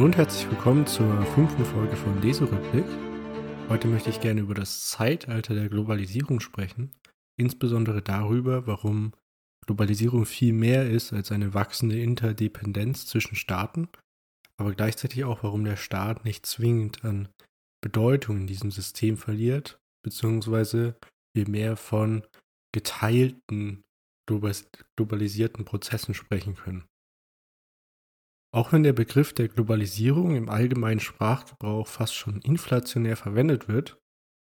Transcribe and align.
Hallo 0.00 0.06
und 0.06 0.16
herzlich 0.16 0.50
willkommen 0.50 0.86
zur 0.86 1.26
fünften 1.34 1.62
Folge 1.62 1.94
von 1.94 2.22
Leserückblick. 2.22 2.86
Heute 3.68 3.86
möchte 3.86 4.08
ich 4.08 4.22
gerne 4.22 4.40
über 4.40 4.54
das 4.54 4.88
Zeitalter 4.88 5.54
der 5.54 5.68
Globalisierung 5.68 6.40
sprechen, 6.40 6.90
insbesondere 7.36 8.00
darüber, 8.00 8.66
warum 8.66 9.12
Globalisierung 9.66 10.24
viel 10.24 10.54
mehr 10.54 10.88
ist 10.88 11.12
als 11.12 11.32
eine 11.32 11.52
wachsende 11.52 12.00
Interdependenz 12.00 13.04
zwischen 13.04 13.36
Staaten, 13.36 13.90
aber 14.56 14.72
gleichzeitig 14.72 15.24
auch, 15.24 15.42
warum 15.42 15.66
der 15.66 15.76
Staat 15.76 16.24
nicht 16.24 16.46
zwingend 16.46 17.04
an 17.04 17.28
Bedeutung 17.82 18.38
in 18.38 18.46
diesem 18.46 18.70
System 18.70 19.18
verliert, 19.18 19.82
beziehungsweise 20.02 20.96
wir 21.34 21.46
mehr 21.46 21.76
von 21.76 22.22
geteilten 22.72 23.82
globalisierten 24.26 25.66
Prozessen 25.66 26.14
sprechen 26.14 26.54
können. 26.54 26.89
Auch 28.52 28.72
wenn 28.72 28.82
der 28.82 28.92
Begriff 28.92 29.32
der 29.32 29.48
Globalisierung 29.48 30.34
im 30.34 30.48
allgemeinen 30.48 31.00
Sprachgebrauch 31.00 31.86
fast 31.86 32.14
schon 32.14 32.40
inflationär 32.40 33.16
verwendet 33.16 33.68
wird, 33.68 33.98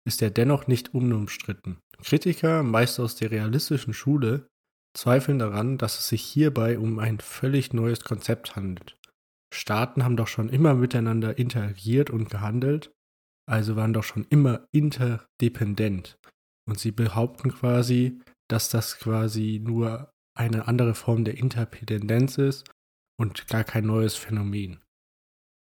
ist 0.08 0.22
er 0.22 0.30
dennoch 0.30 0.68
nicht 0.68 0.94
unumstritten. 0.94 1.80
Kritiker, 2.02 2.64
meist 2.64 3.00
aus 3.00 3.16
der 3.16 3.32
realistischen 3.32 3.94
Schule, 3.94 4.48
zweifeln 4.96 5.40
daran, 5.40 5.78
dass 5.78 6.00
es 6.00 6.08
sich 6.08 6.22
hierbei 6.22 6.80
um 6.80 7.00
ein 7.00 7.20
völlig 7.20 7.74
neues 7.74 8.02
Konzept 8.06 8.56
handelt. 8.56 8.98
Staaten 9.54 10.04
haben 10.04 10.16
doch 10.16 10.28
schon 10.28 10.50
immer 10.50 10.74
miteinander 10.74 11.38
interagiert 11.38 12.10
und 12.10 12.30
gehandelt, 12.30 12.94
also 13.46 13.76
waren 13.76 13.94
doch 13.94 14.04
schon 14.04 14.26
immer 14.30 14.66
interdependent. 14.72 16.18
Und 16.66 16.80
sie 16.80 16.92
behaupten 16.92 17.52
quasi, 17.54 18.21
dass 18.49 18.70
das 18.70 18.99
quasi 18.99 19.62
nur 19.62 20.12
eine 20.34 20.68
andere 20.68 20.96
Form 20.96 21.26
der 21.26 21.38
Interdependenz 21.38 22.38
ist 22.38 22.70
und 23.20 23.48
gar 23.48 23.63
kein 23.63 23.85
neues 23.85 24.15
Phänomen. 24.15 24.79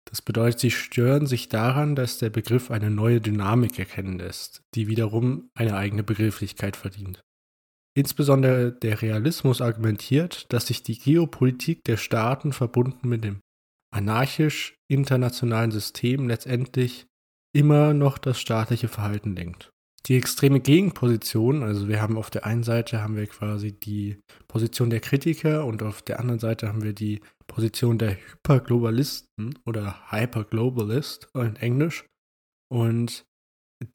Das 0.08 0.22
bedeutet, 0.22 0.60
sie 0.60 0.70
stören 0.70 1.26
sich 1.26 1.48
daran, 1.48 1.96
dass 1.96 2.18
der 2.18 2.30
Begriff 2.30 2.70
eine 2.70 2.90
neue 2.90 3.20
Dynamik 3.20 3.78
erkennen 3.78 4.18
lässt, 4.18 4.62
die 4.74 4.86
wiederum 4.86 5.50
eine 5.54 5.76
eigene 5.76 6.04
Begrifflichkeit 6.04 6.76
verdient. 6.76 7.20
Insbesondere 7.96 8.72
der 8.72 9.02
Realismus 9.02 9.60
argumentiert, 9.60 10.46
dass 10.52 10.66
sich 10.66 10.82
die 10.82 10.98
Geopolitik 10.98 11.82
der 11.84 11.96
Staaten 11.96 12.52
verbunden 12.52 13.08
mit 13.08 13.24
dem 13.24 13.40
anarchisch 13.92 14.76
internationalen 14.88 15.70
System 15.70 16.28
letztendlich 16.28 17.06
immer 17.54 17.94
noch 17.94 18.18
das 18.18 18.38
staatliche 18.38 18.88
Verhalten 18.88 19.34
lenkt 19.34 19.70
die 20.06 20.16
extreme 20.16 20.60
Gegenposition, 20.60 21.62
also 21.64 21.88
wir 21.88 22.00
haben 22.00 22.16
auf 22.16 22.30
der 22.30 22.46
einen 22.46 22.62
Seite 22.62 23.02
haben 23.02 23.16
wir 23.16 23.26
quasi 23.26 23.72
die 23.72 24.20
Position 24.46 24.88
der 24.88 25.00
Kritiker 25.00 25.64
und 25.64 25.82
auf 25.82 26.00
der 26.02 26.20
anderen 26.20 26.38
Seite 26.38 26.68
haben 26.68 26.82
wir 26.82 26.92
die 26.92 27.20
Position 27.48 27.98
der 27.98 28.16
Hyperglobalisten 28.16 29.58
oder 29.66 30.10
Hyperglobalist 30.10 31.28
in 31.34 31.56
Englisch. 31.56 32.04
Und 32.72 33.24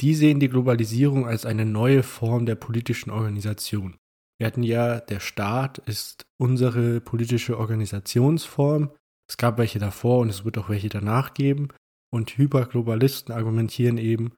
die 0.01 0.13
sehen 0.15 0.39
die 0.39 0.49
Globalisierung 0.49 1.25
als 1.25 1.45
eine 1.45 1.65
neue 1.65 2.03
Form 2.03 2.45
der 2.45 2.55
politischen 2.55 3.09
Organisation. 3.09 3.95
Wir 4.37 4.47
hatten 4.47 4.63
ja, 4.63 4.99
der 4.99 5.19
Staat 5.19 5.77
ist 5.77 6.25
unsere 6.37 6.99
politische 6.99 7.57
Organisationsform. 7.57 8.91
Es 9.29 9.37
gab 9.37 9.57
welche 9.57 9.79
davor 9.79 10.19
und 10.19 10.29
es 10.29 10.43
wird 10.43 10.57
auch 10.57 10.69
welche 10.69 10.89
danach 10.89 11.33
geben. 11.33 11.69
Und 12.13 12.37
Hyperglobalisten 12.37 13.33
argumentieren 13.33 13.97
eben, 13.97 14.33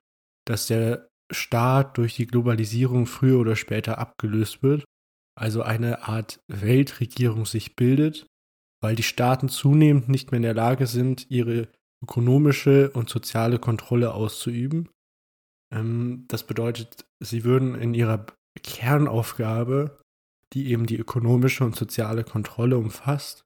dass 0.46 0.68
der 0.68 1.10
Staat 1.32 1.98
durch 1.98 2.16
die 2.16 2.28
Globalisierung 2.28 3.06
früher 3.06 3.40
oder 3.40 3.56
später 3.56 3.98
abgelöst 3.98 4.64
wird, 4.64 4.86
also 5.36 5.64
eine 5.64 6.08
Art 6.08 6.40
Weltregierung 6.48 7.46
sich 7.46 7.76
bildet, 7.76 8.28
weil 8.82 8.96
die 8.96 9.04
Staaten 9.04 9.50
zunehmend 9.50 10.10
nicht 10.10 10.32
mehr 10.32 10.38
in 10.38 10.44
der 10.44 10.54
Lage 10.54 10.88
sind, 10.88 11.30
ihre 11.30 11.70
ökonomische 12.04 12.92
und 12.92 13.10
soziale 13.10 13.58
Kontrolle 13.58 14.14
auszuüben. 14.14 14.90
Ähm, 15.74 16.26
das 16.28 16.46
bedeutet, 16.46 17.06
sie 17.20 17.44
würden 17.44 17.76
in 17.76 17.94
ihrer 17.94 18.26
Kernaufgabe, 18.62 20.00
die 20.54 20.68
eben 20.68 20.86
die 20.86 20.98
ökonomische 20.98 21.64
und 21.64 21.76
soziale 21.76 22.24
Kontrolle 22.24 22.78
umfasst, 22.78 23.44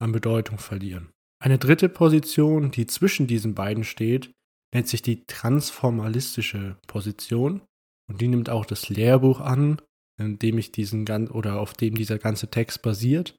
an 0.00 0.12
Bedeutung 0.12 0.58
verlieren. 0.58 1.10
Eine 1.42 1.58
dritte 1.58 1.88
Position, 1.88 2.70
die 2.70 2.86
zwischen 2.86 3.26
diesen 3.26 3.54
beiden 3.54 3.84
steht, 3.84 4.32
nennt 4.74 4.88
sich 4.88 5.02
die 5.02 5.24
transformalistische 5.26 6.76
Position 6.86 7.62
und 8.08 8.20
die 8.20 8.28
nimmt 8.28 8.50
auch 8.50 8.64
das 8.64 8.88
Lehrbuch 8.88 9.40
an, 9.40 9.80
in 10.18 10.38
dem 10.38 10.58
ich 10.58 10.72
diesen 10.72 11.04
ganz 11.04 11.30
oder 11.30 11.60
auf 11.60 11.72
dem 11.74 11.94
dieser 11.94 12.18
ganze 12.18 12.48
Text 12.48 12.82
basiert. 12.82 13.36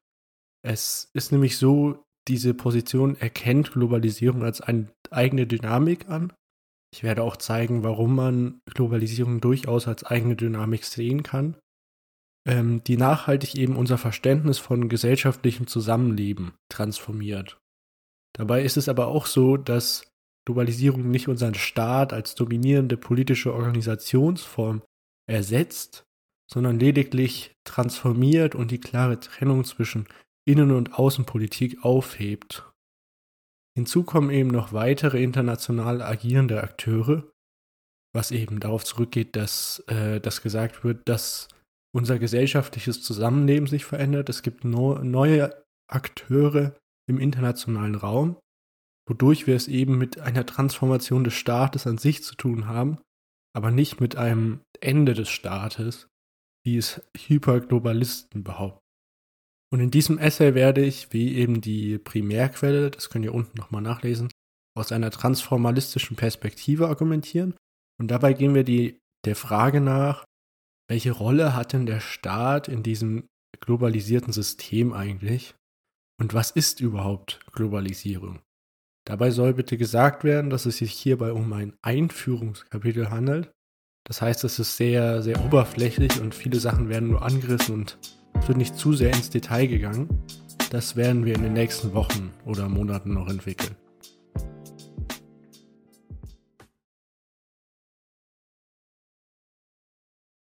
Es 0.64 1.10
ist 1.14 1.32
nämlich 1.32 1.58
so, 1.58 2.04
diese 2.28 2.54
Position 2.54 3.16
erkennt 3.16 3.72
Globalisierung 3.72 4.44
als 4.44 4.62
eine 4.62 4.92
eigene 5.10 5.48
Dynamik 5.48 6.08
an. 6.08 6.34
Ich 6.94 7.04
werde 7.04 7.24
auch 7.24 7.38
zeigen, 7.38 7.84
warum 7.84 8.16
man 8.16 8.62
Globalisierung 8.66 9.42
durchaus 9.42 9.88
als 9.88 10.04
eigene 10.04 10.36
Dynamik 10.36 10.84
sehen 10.84 11.24
kann, 11.24 11.58
ähm, 12.46 12.84
die 12.84 12.98
nachhaltig 12.98 13.56
eben 13.56 13.76
unser 13.76 13.98
Verständnis 13.98 14.60
von 14.60 14.90
gesellschaftlichem 14.90 15.68
Zusammenleben 15.68 16.54
transformiert. 16.70 17.60
Dabei 18.34 18.64
ist 18.64 18.78
es 18.78 18.90
aber 18.90 19.08
auch 19.08 19.26
so, 19.26 19.58
dass 19.58 20.11
Globalisierung 20.46 21.10
nicht 21.10 21.28
unseren 21.28 21.56
Staat 21.56 22.14
als 22.14 22.36
dominierende 22.36 22.98
politische 22.98 23.54
Organisationsform 23.54 24.82
ersetzt, 25.30 26.04
sondern 26.52 26.80
lediglich 26.80 27.56
transformiert 27.64 28.56
und 28.56 28.72
die 28.72 28.80
klare 28.80 29.20
Trennung 29.20 29.64
zwischen 29.64 30.08
Innen- 30.46 30.72
und 30.72 30.96
Außenpolitik 30.96 31.86
aufhebt. 31.86 32.72
Hinzu 33.78 34.04
kommen 34.04 34.32
eben 34.32 34.50
noch 34.50 34.74
weitere 34.74 35.24
international 35.24 36.02
agierende 36.02 36.62
Akteure, 36.62 37.32
was 38.14 38.32
eben 38.32 38.60
darauf 38.60 38.84
zurückgeht, 38.84 39.36
dass, 39.36 39.80
äh, 39.88 40.20
dass 40.20 40.42
gesagt 40.42 40.84
wird, 40.84 41.08
dass 41.08 41.48
unser 41.94 42.20
gesellschaftliches 42.20 43.02
Zusammenleben 43.02 43.68
sich 43.68 43.86
verändert. 43.86 44.30
Es 44.30 44.42
gibt 44.42 44.66
no 44.66 44.96
neue 44.96 45.64
Akteure 45.88 46.76
im 47.08 47.20
internationalen 47.20 47.96
Raum, 47.96 48.38
wodurch 49.12 49.46
wir 49.46 49.58
es 49.58 49.68
eben 49.68 49.98
mit 49.98 50.20
einer 50.20 50.46
Transformation 50.46 51.26
des 51.26 51.34
Staates 51.34 51.86
an 51.86 51.98
sich 51.98 52.24
zu 52.24 52.34
tun 52.36 52.68
haben, 52.68 52.98
aber 53.54 53.70
nicht 53.70 54.00
mit 54.00 54.16
einem 54.16 54.62
Ende 54.80 55.14
des 55.14 55.28
Staates, 55.28 56.08
wie 56.66 56.78
es 56.78 57.02
Hyperglobalisten 57.18 58.42
behaupten. 58.42 58.80
Und 59.70 59.82
in 59.82 59.92
diesem 59.92 60.18
Essay 60.18 60.56
werde 60.56 60.82
ich, 60.86 61.12
wie 61.12 61.36
eben 61.36 61.60
die 61.60 61.98
Primärquelle, 61.98 62.90
das 62.90 63.10
könnt 63.10 63.26
ihr 63.26 63.34
unten 63.34 63.58
nochmal 63.58 63.82
nachlesen, 63.82 64.30
aus 64.78 64.94
einer 64.94 65.12
transformalistischen 65.12 66.16
Perspektive 66.16 66.88
argumentieren. 66.88 67.54
Und 68.00 68.08
dabei 68.12 68.32
gehen 68.32 68.56
wir 68.56 68.64
die, 68.64 68.98
der 69.26 69.36
Frage 69.36 69.82
nach, 69.82 70.24
welche 70.90 71.12
Rolle 71.12 71.54
hat 71.54 71.74
denn 71.74 71.86
der 71.86 72.00
Staat 72.00 72.70
in 72.70 72.82
diesem 72.82 73.28
globalisierten 73.60 74.32
System 74.32 74.94
eigentlich? 74.94 75.54
Und 76.18 76.34
was 76.34 76.52
ist 76.52 76.80
überhaupt 76.80 77.42
Globalisierung? 77.52 78.40
Dabei 79.12 79.30
soll 79.30 79.54
bitte 79.56 79.78
gesagt 79.78 80.24
werden, 80.24 80.50
dass 80.50 80.66
es 80.66 80.78
sich 80.78 80.94
hierbei 80.94 81.34
um 81.34 81.52
ein 81.52 81.74
Einführungskapitel 81.82 83.10
handelt. 83.10 83.52
Das 84.06 84.22
heißt, 84.22 84.46
es 84.46 84.58
ist 84.58 84.78
sehr, 84.78 85.22
sehr 85.22 85.44
oberflächlich 85.44 86.22
und 86.22 86.34
viele 86.34 86.62
Sachen 86.62 86.88
werden 86.88 87.10
nur 87.10 87.22
angerissen 87.22 87.76
und 87.76 87.98
es 88.40 88.48
wird 88.48 88.58
nicht 88.58 88.78
zu 88.78 88.94
sehr 88.94 89.10
ins 89.10 89.30
Detail 89.30 89.68
gegangen. 89.68 90.08
Das 90.70 90.96
werden 90.96 91.26
wir 91.26 91.36
in 91.36 91.44
den 91.44 91.52
nächsten 91.52 91.94
Wochen 91.94 92.32
oder 92.46 92.70
Monaten 92.70 93.14
noch 93.14 93.28
entwickeln. 93.28 93.76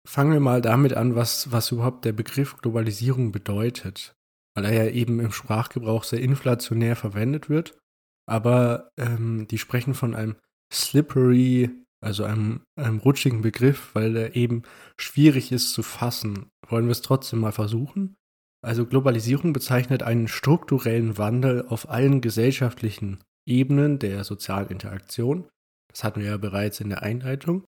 Fangen 0.07 0.33
wir 0.33 0.39
mal 0.39 0.61
damit 0.61 0.93
an, 0.93 1.15
was, 1.15 1.51
was 1.51 1.71
überhaupt 1.71 2.05
der 2.05 2.13
Begriff 2.13 2.57
Globalisierung 2.57 3.31
bedeutet, 3.31 4.13
weil 4.53 4.65
er 4.65 4.85
ja 4.85 4.91
eben 4.91 5.19
im 5.19 5.31
Sprachgebrauch 5.31 6.03
sehr 6.03 6.21
inflationär 6.21 6.95
verwendet 6.95 7.49
wird 7.49 7.80
aber 8.27 8.91
ähm, 8.97 9.47
die 9.49 9.57
sprechen 9.57 9.93
von 9.93 10.15
einem 10.15 10.35
slippery, 10.71 11.69
also 12.01 12.23
einem, 12.23 12.61
einem 12.75 12.99
rutschigen 12.99 13.41
Begriff, 13.41 13.93
weil 13.93 14.15
er 14.15 14.35
eben 14.35 14.63
schwierig 14.97 15.51
ist 15.51 15.73
zu 15.73 15.83
fassen. 15.83 16.49
Wollen 16.67 16.85
wir 16.85 16.91
es 16.91 17.01
trotzdem 17.01 17.39
mal 17.39 17.51
versuchen? 17.51 18.15
Also 18.63 18.85
Globalisierung 18.85 19.53
bezeichnet 19.53 20.03
einen 20.03 20.27
strukturellen 20.27 21.17
Wandel 21.17 21.65
auf 21.67 21.89
allen 21.89 22.21
gesellschaftlichen 22.21 23.19
Ebenen 23.47 23.99
der 23.99 24.23
sozialen 24.23 24.69
Interaktion. 24.69 25.47
Das 25.91 26.03
hatten 26.03 26.21
wir 26.21 26.27
ja 26.27 26.37
bereits 26.37 26.79
in 26.79 26.89
der 26.89 27.01
Einleitung. 27.01 27.65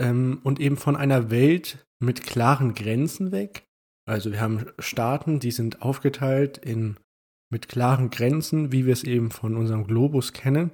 Ähm, 0.00 0.40
und 0.44 0.60
eben 0.60 0.76
von 0.76 0.96
einer 0.96 1.30
Welt 1.30 1.84
mit 1.98 2.22
klaren 2.22 2.74
Grenzen 2.74 3.32
weg. 3.32 3.64
Also 4.08 4.30
wir 4.30 4.40
haben 4.40 4.66
Staaten, 4.78 5.40
die 5.40 5.50
sind 5.50 5.82
aufgeteilt 5.82 6.58
in 6.58 6.96
mit 7.50 7.68
klaren 7.68 8.10
Grenzen, 8.10 8.72
wie 8.72 8.86
wir 8.86 8.92
es 8.92 9.04
eben 9.04 9.30
von 9.30 9.56
unserem 9.56 9.86
Globus 9.86 10.32
kennen, 10.32 10.70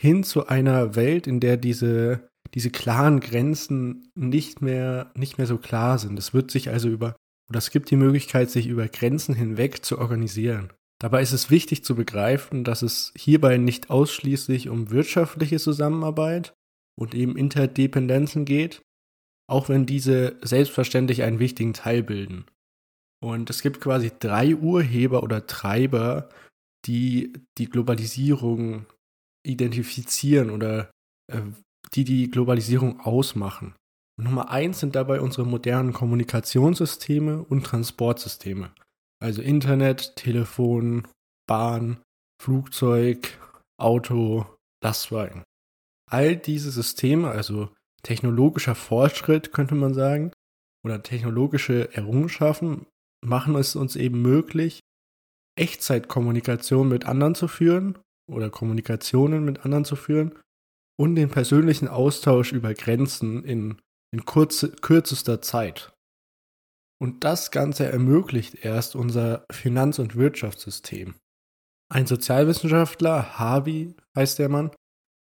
hin 0.00 0.24
zu 0.24 0.46
einer 0.46 0.96
Welt, 0.96 1.26
in 1.26 1.40
der 1.40 1.56
diese, 1.56 2.28
diese 2.54 2.70
klaren 2.70 3.20
Grenzen 3.20 4.10
nicht 4.14 4.62
mehr, 4.62 5.12
nicht 5.14 5.38
mehr 5.38 5.46
so 5.46 5.58
klar 5.58 5.98
sind. 5.98 6.18
Es 6.18 6.34
wird 6.34 6.50
sich 6.50 6.70
also 6.70 6.88
über, 6.88 7.16
oder 7.48 7.58
es 7.58 7.70
gibt 7.70 7.90
die 7.90 7.96
Möglichkeit, 7.96 8.50
sich 8.50 8.66
über 8.66 8.88
Grenzen 8.88 9.34
hinweg 9.34 9.84
zu 9.84 9.98
organisieren. 9.98 10.72
Dabei 11.00 11.22
ist 11.22 11.32
es 11.32 11.50
wichtig 11.50 11.82
zu 11.84 11.94
begreifen, 11.94 12.62
dass 12.62 12.82
es 12.82 13.12
hierbei 13.16 13.56
nicht 13.56 13.88
ausschließlich 13.88 14.68
um 14.68 14.90
wirtschaftliche 14.90 15.58
Zusammenarbeit 15.58 16.52
und 16.98 17.14
eben 17.14 17.36
Interdependenzen 17.36 18.44
geht, 18.44 18.82
auch 19.48 19.68
wenn 19.68 19.86
diese 19.86 20.36
selbstverständlich 20.42 21.22
einen 21.22 21.38
wichtigen 21.38 21.72
Teil 21.72 22.02
bilden. 22.02 22.44
Und 23.22 23.50
es 23.50 23.62
gibt 23.62 23.80
quasi 23.80 24.10
drei 24.18 24.56
Urheber 24.56 25.22
oder 25.22 25.46
Treiber, 25.46 26.28
die 26.86 27.32
die 27.58 27.66
Globalisierung 27.66 28.86
identifizieren 29.46 30.50
oder 30.50 30.90
äh, 31.30 31.42
die 31.94 32.04
die 32.04 32.30
Globalisierung 32.30 33.00
ausmachen. 33.00 33.74
Und 34.18 34.24
Nummer 34.24 34.50
eins 34.50 34.80
sind 34.80 34.94
dabei 34.94 35.20
unsere 35.20 35.46
modernen 35.46 35.92
Kommunikationssysteme 35.92 37.42
und 37.42 37.64
Transportsysteme. 37.64 38.72
Also 39.22 39.42
Internet, 39.42 40.16
Telefon, 40.16 41.06
Bahn, 41.46 42.00
Flugzeug, 42.40 43.38
Auto, 43.78 44.46
Lastwagen. 44.82 45.42
All 46.10 46.36
diese 46.36 46.70
Systeme, 46.70 47.30
also 47.30 47.70
technologischer 48.02 48.74
Fortschritt 48.74 49.52
könnte 49.52 49.74
man 49.74 49.94
sagen, 49.94 50.32
oder 50.84 51.02
technologische 51.02 51.92
Errungenschaften, 51.94 52.86
machen 53.24 53.54
es 53.56 53.76
uns 53.76 53.96
eben 53.96 54.22
möglich, 54.22 54.80
Echtzeitkommunikation 55.58 56.88
mit 56.88 57.06
anderen 57.06 57.34
zu 57.34 57.48
führen 57.48 57.98
oder 58.30 58.50
Kommunikationen 58.50 59.44
mit 59.44 59.64
anderen 59.64 59.84
zu 59.84 59.96
führen 59.96 60.38
und 60.98 61.16
den 61.16 61.30
persönlichen 61.30 61.88
Austausch 61.88 62.52
über 62.52 62.74
Grenzen 62.74 63.44
in, 63.44 63.80
in 64.12 64.24
kurze, 64.24 64.70
kürzester 64.70 65.42
Zeit. 65.42 65.92
Und 67.02 67.24
das 67.24 67.50
Ganze 67.50 67.86
ermöglicht 67.86 68.64
erst 68.64 68.94
unser 68.94 69.44
Finanz- 69.50 69.98
und 69.98 70.16
Wirtschaftssystem. 70.16 71.14
Ein 71.90 72.06
Sozialwissenschaftler, 72.06 73.38
Harvey 73.38 73.94
heißt 74.16 74.38
der 74.38 74.48
Mann, 74.48 74.70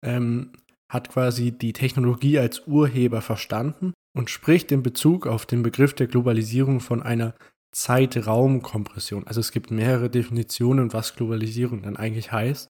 ähm, 0.04 0.52
hat 0.90 1.10
quasi 1.10 1.52
die 1.52 1.72
Technologie 1.72 2.38
als 2.38 2.66
Urheber 2.66 3.22
verstanden 3.22 3.92
und 4.16 4.30
spricht 4.30 4.72
in 4.72 4.82
Bezug 4.82 5.26
auf 5.26 5.46
den 5.46 5.62
Begriff 5.62 5.94
der 5.94 6.08
Globalisierung 6.08 6.80
von 6.80 7.02
einer 7.02 7.34
Zeitraumkompression. 7.72 9.26
Also 9.26 9.40
es 9.40 9.52
gibt 9.52 9.70
mehrere 9.70 10.10
Definitionen, 10.10 10.92
was 10.92 11.14
Globalisierung 11.14 11.82
dann 11.82 11.96
eigentlich 11.96 12.32
heißt. 12.32 12.68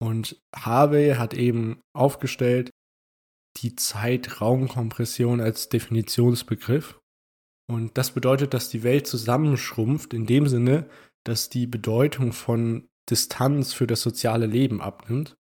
Und 0.00 0.40
Harvey 0.54 1.14
hat 1.14 1.34
eben 1.34 1.80
aufgestellt 1.94 2.70
die 3.56 3.74
Zeitraumkompression 3.74 5.40
als 5.40 5.68
Definitionsbegriff. 5.68 7.00
Und 7.70 7.98
das 7.98 8.12
bedeutet, 8.12 8.54
dass 8.54 8.70
die 8.70 8.82
Welt 8.82 9.06
zusammenschrumpft 9.06 10.14
in 10.14 10.26
dem 10.26 10.46
Sinne, 10.46 10.88
dass 11.24 11.48
die 11.48 11.66
Bedeutung 11.66 12.32
von 12.32 12.88
Distanz 13.10 13.72
für 13.72 13.86
das 13.86 14.00
soziale 14.00 14.46
Leben 14.46 14.80
abnimmt. 14.80 15.34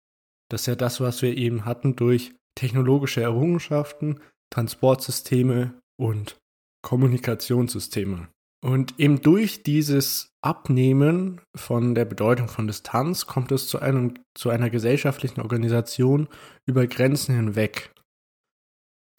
Das 0.50 0.62
ist 0.62 0.66
ja 0.66 0.76
das, 0.76 1.00
was 1.00 1.22
wir 1.22 1.36
eben 1.36 1.64
hatten 1.64 1.96
durch 1.96 2.34
technologische 2.54 3.20
Errungenschaften, 3.20 4.20
Transportsysteme 4.50 5.80
und 6.00 6.38
Kommunikationssysteme. 6.82 8.28
Und 8.64 8.98
eben 8.98 9.20
durch 9.20 9.62
dieses 9.62 10.34
Abnehmen 10.42 11.40
von 11.54 11.94
der 11.94 12.04
Bedeutung 12.04 12.48
von 12.48 12.66
Distanz 12.66 13.26
kommt 13.26 13.52
es 13.52 13.68
zu, 13.68 13.80
einem, 13.80 14.14
zu 14.34 14.50
einer 14.50 14.70
gesellschaftlichen 14.70 15.40
Organisation 15.40 16.28
über 16.66 16.86
Grenzen 16.86 17.36
hinweg. 17.36 17.92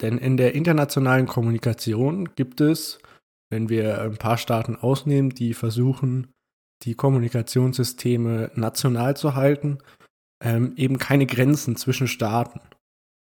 Denn 0.02 0.18
in 0.18 0.36
der 0.36 0.54
internationalen 0.54 1.26
Kommunikation 1.26 2.34
gibt 2.34 2.60
es, 2.60 2.98
wenn 3.50 3.68
wir 3.68 4.00
ein 4.02 4.16
paar 4.16 4.38
Staaten 4.38 4.76
ausnehmen, 4.76 5.30
die 5.30 5.54
versuchen, 5.54 6.32
die 6.82 6.94
Kommunikationssysteme 6.94 8.50
national 8.54 9.16
zu 9.16 9.34
halten, 9.34 9.78
ähm, 10.42 10.74
eben 10.76 10.98
keine 10.98 11.26
Grenzen 11.26 11.76
zwischen 11.76 12.06
Staaten. 12.06 12.60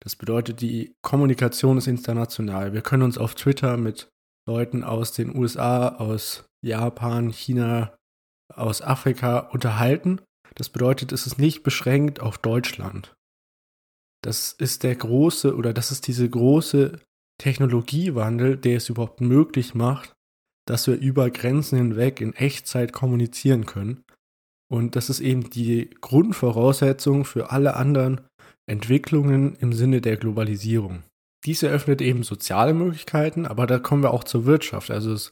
Das 0.04 0.16
bedeutet, 0.16 0.62
die 0.62 0.94
Kommunikation 1.02 1.78
ist 1.78 1.88
international. 1.88 2.74
Wir 2.74 2.82
können 2.82 3.04
uns 3.04 3.18
auf 3.18 3.34
Twitter 3.34 3.78
mit 3.78 4.10
Leuten 4.48 4.84
aus 4.84 5.12
den 5.12 5.36
USA, 5.36 5.90
aus 5.90 6.46
Japan, 6.64 7.30
China, 7.30 7.96
aus 8.54 8.82
Afrika 8.82 9.40
unterhalten. 9.40 10.22
Das 10.56 10.70
bedeutet, 10.70 11.12
es 11.12 11.28
ist 11.28 11.38
nicht 11.38 11.64
beschränkt 11.64 12.20
auf 12.20 12.38
Deutschland. 12.38 13.16
Das 14.24 14.54
ist 14.54 14.84
der 14.84 14.96
große 14.96 15.56
oder 15.56 15.74
das 15.74 15.92
ist 15.92 16.08
diese 16.08 16.28
große 16.28 17.00
Technologiewandel, 17.40 18.58
der 18.58 18.78
es 18.78 18.90
überhaupt 18.90 19.22
möglich 19.22 19.76
macht, 19.76 20.14
dass 20.66 20.88
wir 20.88 20.96
über 20.96 21.30
Grenzen 21.30 21.78
hinweg 21.78 22.20
in 22.20 22.34
Echtzeit 22.34 22.94
kommunizieren 22.94 23.66
können. 23.66 24.04
Und 24.70 24.96
das 24.96 25.10
ist 25.10 25.20
eben 25.20 25.50
die 25.50 25.90
Grundvoraussetzung 26.02 27.26
für 27.26 27.52
alle 27.52 27.76
anderen 27.76 28.22
Entwicklungen 28.66 29.56
im 29.56 29.72
Sinne 29.72 30.02
der 30.02 30.18
Globalisierung. 30.18 31.04
Dies 31.46 31.64
eröffnet 31.64 32.02
eben 32.02 32.24
soziale 32.24 32.74
Möglichkeiten, 32.74 33.46
aber 33.46 33.68
da 33.68 33.80
kommen 33.80 34.04
wir 34.04 34.12
auch 34.12 34.24
zur 34.24 34.46
Wirtschaft. 34.46 34.92
Also 34.92 35.14
es 35.14 35.30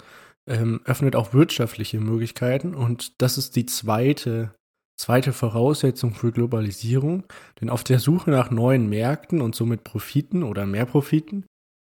ähm, 0.47 0.81
öffnet 0.85 1.15
auch 1.15 1.33
wirtschaftliche 1.33 1.99
Möglichkeiten 1.99 2.75
und 2.75 3.21
das 3.21 3.37
ist 3.37 3.55
die 3.55 3.65
zweite, 3.65 4.53
zweite 4.97 5.33
Voraussetzung 5.33 6.13
für 6.13 6.31
Globalisierung. 6.31 7.23
Denn 7.59 7.69
auf 7.69 7.83
der 7.83 7.99
Suche 7.99 8.31
nach 8.31 8.51
neuen 8.51 8.87
Märkten 8.87 9.41
und 9.41 9.55
somit 9.55 9.83
Profiten 9.83 10.43
oder 10.43 10.65
mehr 10.65 10.85
Profiten 10.85 11.45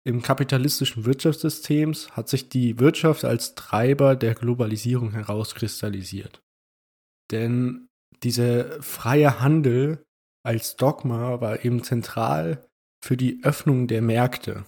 im 0.08 0.22
kapitalistischen 0.22 1.04
Wirtschaftssystems 1.04 2.12
hat 2.12 2.30
sich 2.30 2.48
die 2.48 2.78
Wirtschaft 2.78 3.26
als 3.26 3.54
Treiber 3.54 4.16
der 4.16 4.34
Globalisierung 4.34 5.10
herauskristallisiert. 5.12 6.40
Denn 7.30 7.88
dieser 8.22 8.80
freie 8.80 9.40
Handel 9.40 10.02
als 10.42 10.76
Dogma 10.76 11.42
war 11.42 11.62
eben 11.62 11.82
zentral 11.82 12.67
für 13.04 13.16
die 13.16 13.42
Öffnung 13.44 13.86
der 13.86 14.02
Märkte. 14.02 14.64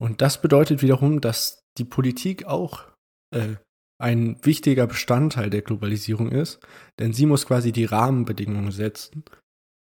Und 0.00 0.20
das 0.20 0.40
bedeutet 0.40 0.82
wiederum, 0.82 1.20
dass 1.20 1.62
die 1.78 1.84
Politik 1.84 2.44
auch 2.44 2.86
äh, 3.30 3.56
ein 4.00 4.44
wichtiger 4.44 4.86
Bestandteil 4.86 5.50
der 5.50 5.62
Globalisierung 5.62 6.30
ist, 6.30 6.60
denn 6.98 7.12
sie 7.12 7.26
muss 7.26 7.46
quasi 7.46 7.72
die 7.72 7.84
Rahmenbedingungen 7.84 8.72
setzen. 8.72 9.24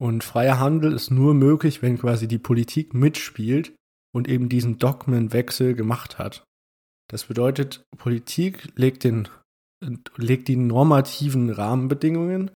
Und 0.00 0.22
freier 0.22 0.60
Handel 0.60 0.92
ist 0.92 1.10
nur 1.10 1.34
möglich, 1.34 1.82
wenn 1.82 1.98
quasi 1.98 2.28
die 2.28 2.38
Politik 2.38 2.94
mitspielt 2.94 3.74
und 4.14 4.28
eben 4.28 4.48
diesen 4.48 4.78
Dogmenwechsel 4.78 5.74
gemacht 5.74 6.18
hat. 6.18 6.44
Das 7.10 7.24
bedeutet, 7.24 7.82
Politik 7.96 8.68
legt, 8.76 9.02
den, 9.02 9.28
legt 10.16 10.48
die 10.48 10.56
normativen 10.56 11.50
Rahmenbedingungen, 11.50 12.50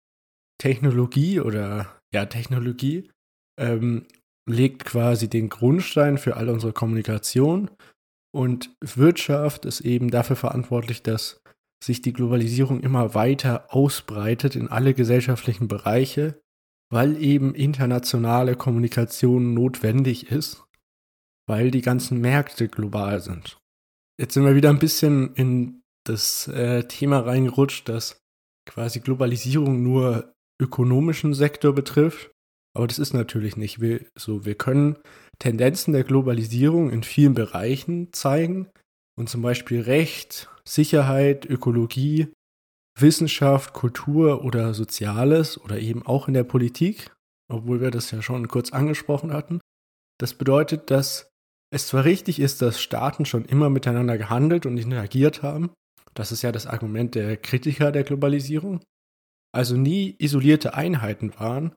Technologie 0.58 1.40
oder 1.40 1.98
ja, 2.14 2.26
Technologie 2.26 3.10
ähm, 3.58 4.06
legt 4.48 4.84
quasi 4.84 5.28
den 5.28 5.48
Grundstein 5.48 6.18
für 6.18 6.36
all 6.36 6.48
unsere 6.48 6.72
Kommunikation 6.72 7.70
und 8.34 8.74
Wirtschaft 8.80 9.66
ist 9.66 9.82
eben 9.82 10.10
dafür 10.10 10.36
verantwortlich, 10.36 11.02
dass 11.02 11.42
sich 11.84 12.00
die 12.00 12.12
Globalisierung 12.12 12.80
immer 12.80 13.14
weiter 13.14 13.74
ausbreitet 13.74 14.56
in 14.56 14.68
alle 14.68 14.94
gesellschaftlichen 14.94 15.68
Bereiche, 15.68 16.40
weil 16.90 17.22
eben 17.22 17.54
internationale 17.54 18.56
Kommunikation 18.56 19.52
notwendig 19.52 20.30
ist, 20.30 20.64
weil 21.46 21.70
die 21.70 21.82
ganzen 21.82 22.20
Märkte 22.20 22.68
global 22.68 23.20
sind. 23.20 23.58
Jetzt 24.18 24.34
sind 24.34 24.44
wir 24.44 24.54
wieder 24.54 24.70
ein 24.70 24.78
bisschen 24.78 25.34
in 25.34 25.82
das 26.04 26.48
äh, 26.48 26.84
Thema 26.84 27.20
reingerutscht, 27.20 27.88
dass 27.88 28.22
quasi 28.68 29.00
Globalisierung 29.00 29.82
nur 29.82 30.32
ökonomischen 30.60 31.34
Sektor 31.34 31.74
betrifft. 31.74 32.31
Aber 32.74 32.86
das 32.86 32.98
ist 32.98 33.12
natürlich 33.12 33.56
nicht 33.56 33.80
so. 34.14 34.44
Wir 34.44 34.54
können 34.54 34.96
Tendenzen 35.38 35.92
der 35.92 36.04
Globalisierung 36.04 36.90
in 36.90 37.02
vielen 37.02 37.34
Bereichen 37.34 38.12
zeigen 38.12 38.68
und 39.18 39.28
zum 39.28 39.42
Beispiel 39.42 39.82
Recht, 39.82 40.48
Sicherheit, 40.64 41.44
Ökologie, 41.44 42.32
Wissenschaft, 42.98 43.72
Kultur 43.72 44.44
oder 44.44 44.74
Soziales 44.74 45.60
oder 45.60 45.78
eben 45.78 46.04
auch 46.06 46.28
in 46.28 46.34
der 46.34 46.44
Politik, 46.44 47.10
obwohl 47.50 47.80
wir 47.80 47.90
das 47.90 48.10
ja 48.10 48.22
schon 48.22 48.48
kurz 48.48 48.72
angesprochen 48.72 49.32
hatten. 49.32 49.60
Das 50.18 50.34
bedeutet, 50.34 50.90
dass 50.90 51.28
es 51.70 51.88
zwar 51.88 52.04
richtig 52.04 52.38
ist, 52.38 52.62
dass 52.62 52.80
Staaten 52.80 53.24
schon 53.24 53.44
immer 53.44 53.70
miteinander 53.70 54.18
gehandelt 54.18 54.66
und 54.66 54.76
interagiert 54.76 55.42
haben, 55.42 55.70
das 56.14 56.32
ist 56.32 56.42
ja 56.42 56.52
das 56.52 56.66
Argument 56.66 57.14
der 57.14 57.36
Kritiker 57.38 57.92
der 57.92 58.04
Globalisierung, 58.04 58.80
also 59.54 59.76
nie 59.76 60.14
isolierte 60.18 60.74
Einheiten 60.74 61.32
waren, 61.38 61.74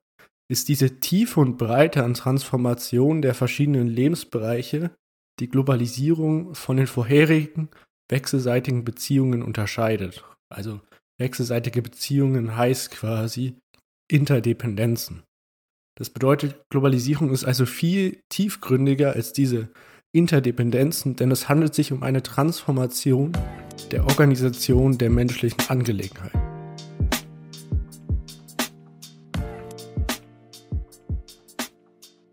ist 0.49 0.69
diese 0.69 0.99
Tiefe 0.99 1.39
und 1.39 1.57
Breite 1.57 2.03
an 2.03 2.13
Transformation 2.13 3.21
der 3.21 3.33
verschiedenen 3.33 3.87
Lebensbereiche 3.87 4.91
die 5.39 5.49
Globalisierung 5.49 6.55
von 6.55 6.77
den 6.77 6.87
vorherigen 6.87 7.69
wechselseitigen 8.09 8.85
Beziehungen 8.85 9.41
unterscheidet. 9.41 10.23
Also 10.53 10.79
wechselseitige 11.19 11.81
Beziehungen 11.81 12.55
heißt 12.55 12.91
quasi 12.91 13.57
Interdependenzen. 14.09 15.23
Das 15.97 16.09
bedeutet, 16.09 16.61
Globalisierung 16.69 17.31
ist 17.31 17.45
also 17.45 17.65
viel 17.65 18.19
tiefgründiger 18.29 19.13
als 19.13 19.33
diese 19.33 19.69
Interdependenzen, 20.13 21.15
denn 21.15 21.31
es 21.31 21.49
handelt 21.49 21.73
sich 21.73 21.91
um 21.91 22.03
eine 22.03 22.21
Transformation 22.21 23.31
der 23.91 24.05
Organisation 24.05 24.97
der 24.97 25.09
menschlichen 25.09 25.69
Angelegenheiten. 25.69 26.44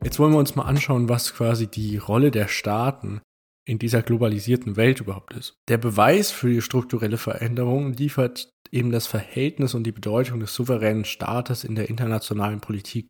Jetzt 0.05 0.19
wollen 0.19 0.33
wir 0.33 0.39
uns 0.39 0.57
mal 0.57 0.65
anschauen, 0.65 1.09
was 1.09 1.33
quasi 1.33 1.69
die 1.69 1.97
Rolle 1.97 2.31
der 2.31 2.49
Staaten 2.49 3.21
in 3.65 3.79
dieser 3.79 4.03
globalisierten 4.03 4.77
Welt 4.77 5.01
überhaupt 5.01 5.35
ist. 5.35 5.55
Der 5.69 5.79
Beweis 5.79 6.31
für 6.31 6.51
die 6.51 6.61
strukturelle 6.61 7.19
Veränderung 7.19 7.93
liefert 7.93 8.51
eben 8.73 8.91
das 8.91 9.07
Verhältnis 9.07 9.75
und 9.75 9.85
die 9.85 9.93
Bedeutung 9.93 10.41
des 10.41 10.55
souveränen 10.55 11.05
Staates 11.05 11.63
in 11.63 11.77
der 11.77 11.89
internationalen 11.89 12.61
Politik. 12.61 13.07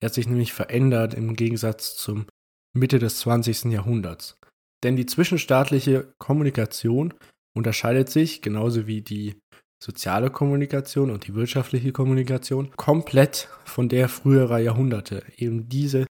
Er 0.00 0.06
hat 0.06 0.14
sich 0.14 0.28
nämlich 0.28 0.52
verändert 0.52 1.14
im 1.14 1.34
Gegensatz 1.34 1.96
zum 1.96 2.26
Mitte 2.74 2.98
des 2.98 3.18
20. 3.20 3.72
Jahrhunderts. 3.72 4.38
Denn 4.82 4.96
die 4.96 5.06
zwischenstaatliche 5.06 6.12
Kommunikation 6.18 7.14
unterscheidet 7.56 8.10
sich, 8.10 8.42
genauso 8.42 8.86
wie 8.86 9.00
die 9.00 9.40
soziale 9.82 10.30
Kommunikation 10.30 11.10
und 11.10 11.26
die 11.26 11.34
wirtschaftliche 11.34 11.92
Kommunikation, 11.92 12.70
komplett 12.76 13.48
von 13.64 13.88
der 13.88 14.08
früherer 14.08 14.58
Jahrhunderte. 14.58 15.24
Eben 15.36 15.68
diese, 15.68 16.06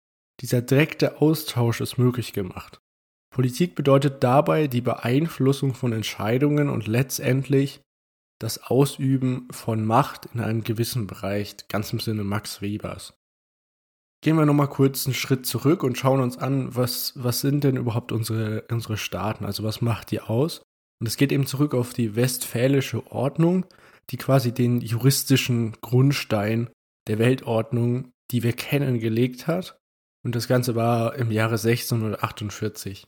dieser 0.42 0.62
direkte 0.62 1.22
Austausch 1.22 1.82
ist 1.82 1.98
möglich 1.98 2.34
gemacht. 2.34 2.82
Politik 3.32 3.76
bedeutet 3.76 4.24
dabei 4.24 4.68
die 4.68 4.82
Beeinflussung 4.82 5.74
von 5.74 5.94
Entscheidungen 5.94 6.70
und 6.70 6.88
letztendlich 6.88 7.82
das 8.40 8.64
Ausüben 8.64 9.48
von 9.52 9.86
Macht 9.86 10.28
in 10.34 10.40
einem 10.40 10.64
gewissen 10.64 11.08
Bereich, 11.08 11.56
ganz 11.68 11.92
im 11.94 12.00
Sinne 12.00 12.24
Max 12.24 12.62
Webers. 12.62 13.14
Gehen 14.22 14.36
wir 14.36 14.46
nochmal 14.46 14.70
kurz 14.70 15.06
einen 15.06 15.14
Schritt 15.14 15.46
zurück 15.46 15.84
und 15.84 15.98
schauen 15.98 16.20
uns 16.20 16.38
an, 16.38 16.76
was, 16.76 17.14
was 17.16 17.42
sind 17.42 17.64
denn 17.64 17.78
überhaupt 17.78 18.12
unsere, 18.12 18.64
unsere 18.70 18.98
Staaten, 18.98 19.46
also 19.46 19.64
was 19.64 19.82
macht 19.82 20.12
die 20.12 20.22
aus? 20.22 20.62
Und 21.00 21.08
es 21.08 21.16
geht 21.16 21.32
eben 21.32 21.46
zurück 21.46 21.74
auf 21.74 21.94
die 21.94 22.16
westfälische 22.16 23.10
Ordnung, 23.12 23.66
die 24.10 24.18
quasi 24.18 24.54
den 24.54 24.82
juristischen 24.82 25.74
Grundstein 25.82 26.70
der 27.08 27.20
Weltordnung, 27.20 28.12
die 28.32 28.44
wir 28.44 28.54
kennen, 28.54 29.00
gelegt 29.00 29.48
hat. 29.48 29.79
Und 30.24 30.36
das 30.36 30.48
Ganze 30.48 30.76
war 30.76 31.16
im 31.16 31.32
Jahre 31.32 31.56
1648. 31.56 33.08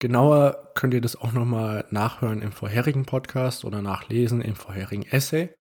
Genauer 0.00 0.72
könnt 0.74 0.92
ihr 0.92 1.00
das 1.00 1.16
auch 1.16 1.32
nochmal 1.32 1.86
nachhören 1.90 2.42
im 2.42 2.52
vorherigen 2.52 3.06
Podcast 3.06 3.64
oder 3.64 3.80
nachlesen 3.80 4.42
im 4.42 4.56
vorherigen 4.56 5.04
Essay. 5.04 5.54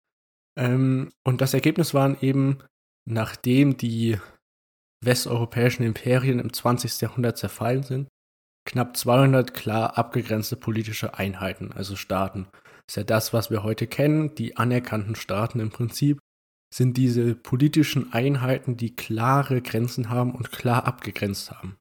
Ähm, 0.56 1.10
und 1.24 1.40
das 1.40 1.54
Ergebnis 1.54 1.94
waren 1.94 2.16
eben, 2.20 2.58
nachdem 3.06 3.76
die 3.76 4.18
westeuropäischen 5.02 5.84
Imperien 5.84 6.38
im 6.38 6.52
20. 6.52 7.00
Jahrhundert 7.00 7.38
zerfallen 7.38 7.82
sind, 7.82 8.08
knapp 8.66 8.96
200 8.96 9.52
klar 9.54 9.98
abgegrenzte 9.98 10.56
politische 10.56 11.14
Einheiten, 11.14 11.72
also 11.72 11.96
Staaten. 11.96 12.46
Das 12.86 12.92
ist 12.92 12.96
ja 12.96 13.04
das, 13.04 13.32
was 13.32 13.50
wir 13.50 13.62
heute 13.62 13.86
kennen. 13.86 14.34
Die 14.34 14.56
anerkannten 14.56 15.14
Staaten 15.14 15.60
im 15.60 15.70
Prinzip 15.70 16.19
sind 16.72 16.96
diese 16.96 17.34
politischen 17.34 18.12
Einheiten, 18.12 18.76
die 18.76 18.94
klare 18.94 19.60
Grenzen 19.60 20.08
haben 20.08 20.34
und 20.34 20.52
klar 20.52 20.86
abgegrenzt 20.86 21.50
haben. 21.50 21.76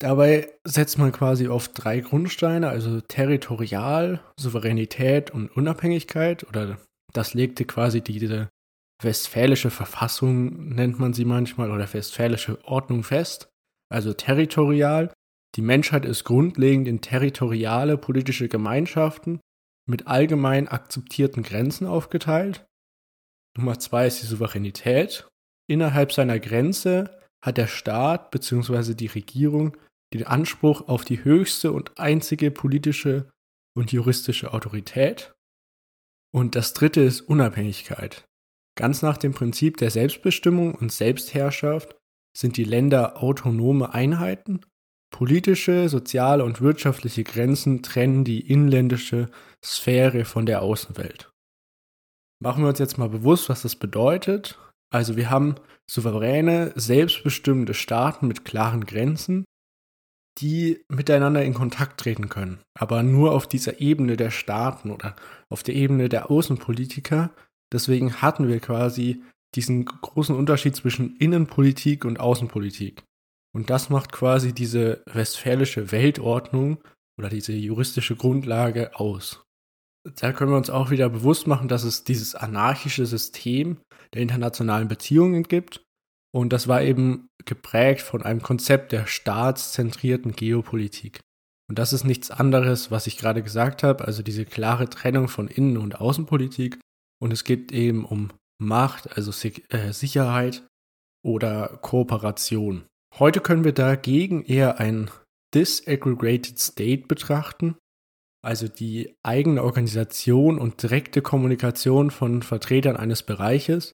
Dabei 0.00 0.52
setzt 0.64 0.98
man 0.98 1.12
quasi 1.12 1.48
auf 1.48 1.68
drei 1.68 2.00
Grundsteine, 2.00 2.68
also 2.68 3.00
Territorial, 3.00 4.20
Souveränität 4.38 5.30
und 5.30 5.48
Unabhängigkeit, 5.56 6.44
oder 6.46 6.78
das 7.12 7.32
legte 7.32 7.64
quasi 7.64 8.02
diese 8.02 8.50
westfälische 9.02 9.70
Verfassung, 9.70 10.68
nennt 10.74 10.98
man 10.98 11.14
sie 11.14 11.24
manchmal, 11.24 11.70
oder 11.70 11.90
westfälische 11.92 12.62
Ordnung 12.64 13.02
fest. 13.02 13.48
Also 13.90 14.12
territorial. 14.12 15.12
Die 15.56 15.62
Menschheit 15.62 16.04
ist 16.04 16.24
grundlegend 16.24 16.88
in 16.88 17.00
territoriale 17.00 17.96
politische 17.96 18.48
Gemeinschaften 18.48 19.40
mit 19.88 20.08
allgemein 20.08 20.66
akzeptierten 20.68 21.42
Grenzen 21.42 21.86
aufgeteilt. 21.86 22.66
Nummer 23.56 23.78
zwei 23.78 24.06
ist 24.06 24.22
die 24.22 24.26
Souveränität. 24.26 25.28
Innerhalb 25.68 26.12
seiner 26.12 26.40
Grenze 26.40 27.18
hat 27.44 27.56
der 27.56 27.66
Staat 27.66 28.30
bzw. 28.30 28.94
die 28.94 29.06
Regierung 29.06 29.76
den 30.12 30.26
Anspruch 30.26 30.88
auf 30.88 31.04
die 31.04 31.24
höchste 31.24 31.72
und 31.72 31.98
einzige 31.98 32.50
politische 32.50 33.30
und 33.76 33.92
juristische 33.92 34.52
Autorität. 34.52 35.34
Und 36.32 36.54
das 36.54 36.72
dritte 36.72 37.00
ist 37.00 37.22
Unabhängigkeit. 37.22 38.24
Ganz 38.76 39.02
nach 39.02 39.16
dem 39.16 39.32
Prinzip 39.32 39.76
der 39.76 39.90
Selbstbestimmung 39.90 40.74
und 40.74 40.92
Selbstherrschaft 40.92 41.96
sind 42.36 42.56
die 42.56 42.64
Länder 42.64 43.22
autonome 43.22 43.94
Einheiten. 43.94 44.60
Politische, 45.12 45.88
soziale 45.88 46.44
und 46.44 46.60
wirtschaftliche 46.60 47.22
Grenzen 47.22 47.82
trennen 47.82 48.24
die 48.24 48.40
inländische 48.40 49.30
Sphäre 49.64 50.24
von 50.24 50.44
der 50.44 50.62
Außenwelt. 50.62 51.33
Machen 52.44 52.62
wir 52.62 52.68
uns 52.68 52.78
jetzt 52.78 52.98
mal 52.98 53.08
bewusst, 53.08 53.48
was 53.48 53.62
das 53.62 53.74
bedeutet. 53.74 54.58
Also 54.92 55.16
wir 55.16 55.30
haben 55.30 55.54
souveräne, 55.90 56.72
selbstbestimmende 56.76 57.72
Staaten 57.72 58.28
mit 58.28 58.44
klaren 58.44 58.84
Grenzen, 58.84 59.46
die 60.38 60.84
miteinander 60.88 61.42
in 61.42 61.54
Kontakt 61.54 61.98
treten 61.98 62.28
können. 62.28 62.60
Aber 62.78 63.02
nur 63.02 63.32
auf 63.32 63.46
dieser 63.46 63.80
Ebene 63.80 64.18
der 64.18 64.30
Staaten 64.30 64.90
oder 64.90 65.16
auf 65.48 65.62
der 65.62 65.74
Ebene 65.74 66.10
der 66.10 66.30
Außenpolitiker. 66.30 67.30
Deswegen 67.72 68.20
hatten 68.20 68.46
wir 68.46 68.60
quasi 68.60 69.22
diesen 69.54 69.86
großen 69.86 70.36
Unterschied 70.36 70.76
zwischen 70.76 71.16
Innenpolitik 71.16 72.04
und 72.04 72.20
Außenpolitik. 72.20 73.04
Und 73.54 73.70
das 73.70 73.88
macht 73.88 74.12
quasi 74.12 74.52
diese 74.52 75.02
westfälische 75.06 75.92
Weltordnung 75.92 76.76
oder 77.18 77.30
diese 77.30 77.52
juristische 77.52 78.16
Grundlage 78.16 78.96
aus. 79.00 79.44
Da 80.16 80.32
können 80.32 80.50
wir 80.50 80.58
uns 80.58 80.70
auch 80.70 80.90
wieder 80.90 81.08
bewusst 81.08 81.46
machen, 81.46 81.68
dass 81.68 81.82
es 81.82 82.04
dieses 82.04 82.34
anarchische 82.34 83.06
System 83.06 83.80
der 84.12 84.22
internationalen 84.22 84.88
Beziehungen 84.88 85.44
gibt 85.44 85.84
und 86.34 86.52
das 86.52 86.66
war 86.66 86.82
eben 86.82 87.28
geprägt 87.44 88.00
von 88.00 88.24
einem 88.24 88.42
Konzept 88.42 88.90
der 88.90 89.06
staatszentrierten 89.06 90.32
Geopolitik. 90.32 91.20
Und 91.70 91.78
das 91.78 91.92
ist 91.92 92.02
nichts 92.02 92.32
anderes, 92.32 92.90
was 92.90 93.06
ich 93.06 93.18
gerade 93.18 93.40
gesagt 93.40 93.84
habe, 93.84 94.04
also 94.04 94.24
diese 94.24 94.44
klare 94.44 94.90
Trennung 94.90 95.28
von 95.28 95.46
Innen- 95.46 95.76
und 95.76 96.00
Außenpolitik. 96.00 96.80
Und 97.22 97.32
es 97.32 97.44
geht 97.44 97.70
eben 97.70 98.04
um 98.04 98.32
Macht, 98.60 99.16
also 99.16 99.30
äh, 99.68 99.92
Sicherheit 99.92 100.66
oder 101.24 101.78
Kooperation. 101.82 102.84
Heute 103.16 103.40
können 103.40 103.62
wir 103.62 103.72
dagegen 103.72 104.44
eher 104.44 104.80
ein 104.80 105.12
Disaggregated 105.54 106.58
State 106.58 107.06
betrachten, 107.06 107.76
also 108.44 108.68
die 108.68 109.16
eigene 109.22 109.62
Organisation 109.62 110.58
und 110.58 110.82
direkte 110.82 111.22
Kommunikation 111.22 112.10
von 112.10 112.42
Vertretern 112.42 112.96
eines 112.96 113.22
Bereiches, 113.22 113.92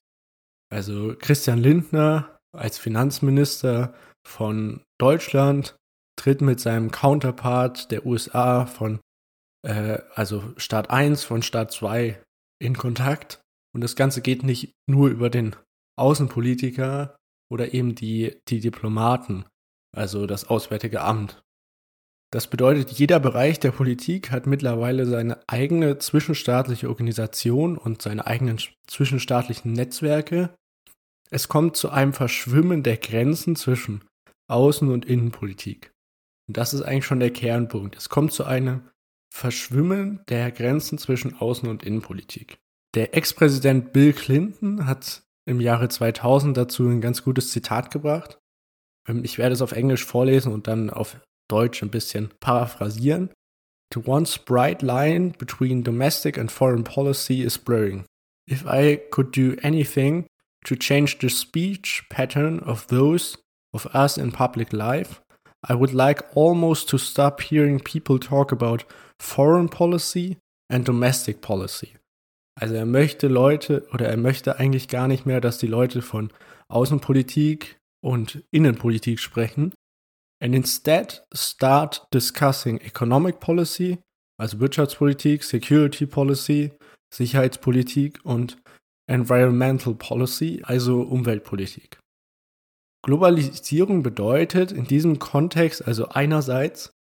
also 0.71 1.15
Christian 1.17 1.59
Lindner 1.59 2.39
als 2.55 2.77
Finanzminister 2.77 3.93
von 4.25 4.81
Deutschland 4.99 5.75
tritt 6.17 6.41
mit 6.41 6.59
seinem 6.59 6.91
Counterpart 6.91 7.91
der 7.91 8.05
USA 8.05 8.65
von, 8.65 8.99
äh, 9.65 9.99
also 10.13 10.53
Staat 10.57 10.89
1 10.89 11.23
von 11.23 11.41
Staat 11.43 11.71
2 11.71 12.21
in 12.59 12.77
Kontakt. 12.77 13.41
Und 13.73 13.81
das 13.81 13.95
Ganze 13.95 14.21
geht 14.21 14.43
nicht 14.43 14.73
nur 14.87 15.09
über 15.09 15.29
den 15.29 15.55
Außenpolitiker 15.97 17.15
oder 17.49 17.73
eben 17.73 17.95
die, 17.95 18.37
die 18.47 18.59
Diplomaten, 18.59 19.45
also 19.95 20.25
das 20.25 20.45
Auswärtige 20.45 21.01
Amt. 21.01 21.41
Das 22.31 22.47
bedeutet, 22.47 22.91
jeder 22.91 23.19
Bereich 23.19 23.59
der 23.59 23.71
Politik 23.71 24.31
hat 24.31 24.47
mittlerweile 24.47 25.05
seine 25.05 25.37
eigene 25.47 25.97
zwischenstaatliche 25.97 26.87
Organisation 26.87 27.77
und 27.77 28.01
seine 28.01 28.25
eigenen 28.25 28.57
zwischenstaatlichen 28.87 29.73
Netzwerke, 29.73 30.55
es 31.29 31.49
kommt 31.49 31.75
zu 31.75 31.89
einem 31.89 32.13
Verschwimmen 32.13 32.83
der 32.83 32.97
Grenzen 32.97 33.55
zwischen 33.55 34.03
Außen- 34.49 34.91
und 34.91 35.05
Innenpolitik. 35.05 35.93
Und 36.47 36.57
das 36.57 36.73
ist 36.73 36.81
eigentlich 36.81 37.05
schon 37.05 37.19
der 37.19 37.31
Kernpunkt. 37.31 37.95
Es 37.95 38.09
kommt 38.09 38.31
zu 38.33 38.45
einem 38.45 38.81
Verschwimmen 39.33 40.21
der 40.27 40.51
Grenzen 40.51 40.97
zwischen 40.97 41.35
Außen- 41.35 41.69
und 41.69 41.83
Innenpolitik. 41.83 42.59
Der 42.95 43.15
Ex-Präsident 43.15 43.93
Bill 43.93 44.11
Clinton 44.11 44.85
hat 44.85 45.23
im 45.45 45.61
Jahre 45.61 45.87
2000 45.87 46.55
dazu 46.55 46.87
ein 46.87 46.99
ganz 47.01 47.23
gutes 47.23 47.51
Zitat 47.51 47.91
gebracht. 47.91 48.39
Ähm, 49.07 49.23
ich 49.23 49.37
werde 49.37 49.53
es 49.53 49.61
auf 49.61 49.71
Englisch 49.71 50.05
vorlesen 50.05 50.51
und 50.51 50.67
dann 50.67 50.89
auf 50.89 51.17
Deutsch 51.51 51.83
ein 51.83 51.91
bisschen 51.91 52.29
paraphrasieren. 52.39 53.29
The 53.93 54.01
once 54.05 54.37
bright 54.37 54.81
line 54.81 55.33
between 55.37 55.83
domestic 55.83 56.37
and 56.37 56.49
foreign 56.49 56.83
policy 56.83 57.43
is 57.43 57.57
blurring. 57.57 58.05
If 58.49 58.65
I 58.65 58.97
could 59.11 59.35
do 59.35 59.57
anything 59.61 60.25
to 60.65 60.75
change 60.75 61.19
the 61.19 61.29
speech 61.29 62.03
pattern 62.09 62.59
of 62.59 62.87
those 62.87 63.37
of 63.73 63.87
us 63.93 64.17
in 64.17 64.31
public 64.31 64.73
life. 64.73 65.21
I 65.67 65.75
would 65.75 65.93
like 65.93 66.23
almost 66.35 66.89
to 66.89 66.97
stop 66.97 67.41
hearing 67.41 67.79
people 67.79 68.19
talk 68.19 68.51
about 68.51 68.85
foreign 69.19 69.69
policy 69.69 70.37
and 70.69 70.85
domestic 70.85 71.41
policy. 71.41 71.95
Also 72.59 72.75
er 72.75 72.85
möchte 72.85 73.27
Leute 73.27 73.87
oder 73.93 74.07
er 74.07 74.17
möchte 74.17 74.59
eigentlich 74.59 74.87
gar 74.87 75.07
nicht 75.07 75.25
mehr, 75.25 75.39
dass 75.39 75.57
die 75.57 75.67
Leute 75.67 76.01
von 76.01 76.31
Außenpolitik 76.67 77.77
und 78.03 78.43
Innenpolitik 78.51 79.19
sprechen. 79.19 79.73
And 80.41 80.55
instead 80.55 81.21
start 81.33 82.07
discussing 82.11 82.81
economic 82.81 83.39
policy, 83.39 83.99
also 84.39 84.59
Wirtschaftspolitik, 84.59 85.43
Security 85.43 86.07
Policy, 86.07 86.71
Sicherheitspolitik 87.13 88.19
und 88.23 88.57
Environmental 89.07 89.93
Policy, 89.93 90.63
also 90.65 91.01
Umweltpolitik. 91.01 91.99
Globalisierung 93.03 94.03
bedeutet 94.03 94.71
in 94.71 94.85
diesem 94.85 95.19
Kontext 95.19 95.85
also 95.87 96.09
einerseits, 96.09 96.91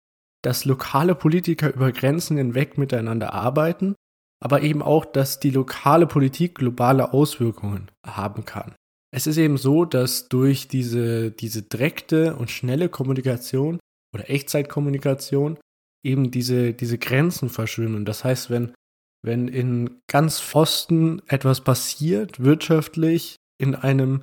dass 0.43 0.65
lokale 0.65 1.15
Politiker 1.15 1.73
über 1.73 1.93
Grenzen 1.93 2.37
hinweg 2.37 2.79
miteinander 2.79 3.33
arbeiten, 3.33 3.95
aber 4.43 4.63
eben 4.63 4.83
auch, 4.83 5.05
dass 5.05 5.41
die 5.41 5.51
lokale 5.51 6.07
Politik 6.07 6.57
globale 6.57 7.13
Auswirkungen 7.13 7.91
haben 8.07 8.45
kann. 8.45 8.75
Es 9.13 9.27
ist 9.27 9.39
eben 9.39 9.57
so, 9.57 9.85
dass 9.85 10.29
durch 10.29 10.69
diese, 10.69 11.31
diese 11.33 11.63
direkte 11.63 12.37
und 12.37 12.51
schnelle 12.51 12.89
Kommunikation 12.89 13.81
oder 14.15 14.31
Echtzeitkommunikation 14.31 15.59
eben 16.05 16.31
diese, 16.31 16.73
diese 16.73 16.99
Grenzen 16.99 17.49
verschwimmen. 17.49 18.05
Das 18.05 18.25
heißt, 18.25 18.51
wenn, 18.51 18.73
wenn 19.23 19.49
in 19.49 20.01
ganz 20.09 20.55
Osten 20.55 21.23
etwas 21.27 21.63
passiert, 21.63 22.41
wirtschaftlich, 22.43 23.37
in 23.59 23.75
einem 23.75 24.23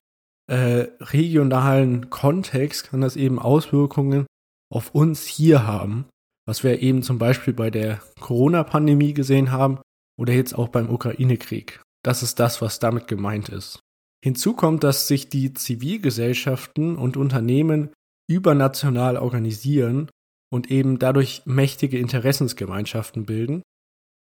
äh, 0.50 0.88
regionalen 1.00 2.10
Kontext 2.10 2.90
kann 2.90 3.02
das 3.02 3.16
eben 3.16 3.38
Auswirkungen 3.38 4.26
auf 4.74 4.96
uns 4.96 5.26
hier 5.28 5.68
haben, 5.68 6.06
was 6.48 6.64
wir 6.64 6.82
eben 6.82 7.04
zum 7.04 7.20
Beispiel 7.20 7.54
bei 7.54 7.70
der 7.70 8.02
Corona-Pandemie 8.20 9.14
gesehen 9.14 9.52
haben 9.52 9.80
oder 10.18 10.34
jetzt 10.34 10.58
auch 10.58 10.70
beim 10.70 10.90
Ukraine-Krieg. 10.90 11.82
Das 12.04 12.24
ist 12.24 12.40
das, 12.40 12.62
was 12.62 12.80
damit 12.80 13.08
gemeint 13.08 13.50
ist. 13.50 13.80
Hinzu 14.24 14.54
kommt, 14.54 14.84
dass 14.84 15.08
sich 15.08 15.30
die 15.30 15.54
Zivilgesellschaften 15.54 16.96
und 16.98 17.18
Unternehmen 17.18 17.92
übernational 18.30 19.18
organisieren 19.18 20.10
und 20.50 20.72
eben 20.72 21.00
dadurch 21.00 21.44
mächtige 21.46 21.98
Interessensgemeinschaften 22.00 23.26
bilden. 23.26 23.62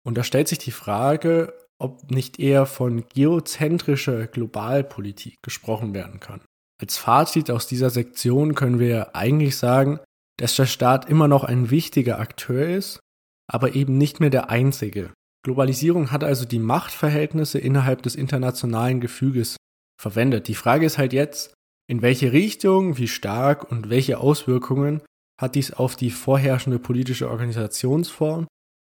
Und 0.06 0.16
da 0.16 0.25
stellt 0.25 0.49
sich 0.49 0.59
die 0.59 0.70
Frage, 0.70 1.52
ob 1.78 2.11
nicht 2.11 2.38
eher 2.38 2.66
von 2.66 3.04
geozentrischer 3.09 4.26
Globalpolitik 4.26 5.37
gesprochen 5.42 5.94
werden 5.94 6.20
kann. 6.20 6.42
Als 6.80 6.97
Fazit 6.97 7.50
aus 7.50 7.66
dieser 7.66 7.90
Sektion 7.90 8.54
können 8.54 8.78
wir 8.78 9.14
eigentlich 9.14 9.56
sagen, 9.56 10.00
dass 10.38 10.56
der 10.56 10.66
Staat 10.66 11.09
immer 11.09 11.28
noch 11.28 11.44
ein 11.44 11.70
wichtiger 11.70 12.18
Akteur 12.18 12.68
ist, 12.68 13.00
aber 13.47 13.75
eben 13.75 13.99
nicht 13.99 14.20
mehr 14.20 14.30
der 14.30 14.49
einzige. 14.49 15.11
Globalisierung 15.42 16.11
hat 16.11 16.23
also 16.23 16.44
die 16.44 16.59
Machtverhältnisse 16.59 17.59
innerhalb 17.59 18.02
des 18.02 18.14
internationalen 18.14 19.00
Gefüges 19.00 19.56
verwendet. 20.00 20.49
Die 20.49 20.54
Frage 20.54 20.87
ist 20.87 20.97
halt 20.97 21.12
jetzt, 21.12 21.52
in 21.87 22.00
welche 22.00 22.33
Richtung, 22.33 22.97
wie 22.97 23.07
stark 23.07 23.71
und 23.71 23.90
welche 23.90 24.19
Auswirkungen 24.19 25.02
hat 25.38 25.54
dies 25.54 25.73
auf 25.73 25.95
die 25.95 26.11
vorherrschende 26.11 26.78
politische 26.78 27.28
Organisationsform, 27.28 28.47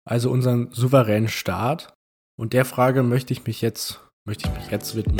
also 0.08 0.30
unseren 0.30 0.70
souveränen 0.72 1.28
Staat 1.28 1.92
und 2.38 2.52
der 2.52 2.64
Frage 2.64 3.02
möchte 3.02 3.32
ich 3.32 3.44
mich 3.44 3.60
jetzt, 3.60 4.06
möchte 4.24 4.48
ich 4.48 4.54
mich 4.54 4.70
jetzt 4.70 4.94
widmen. 4.94 5.18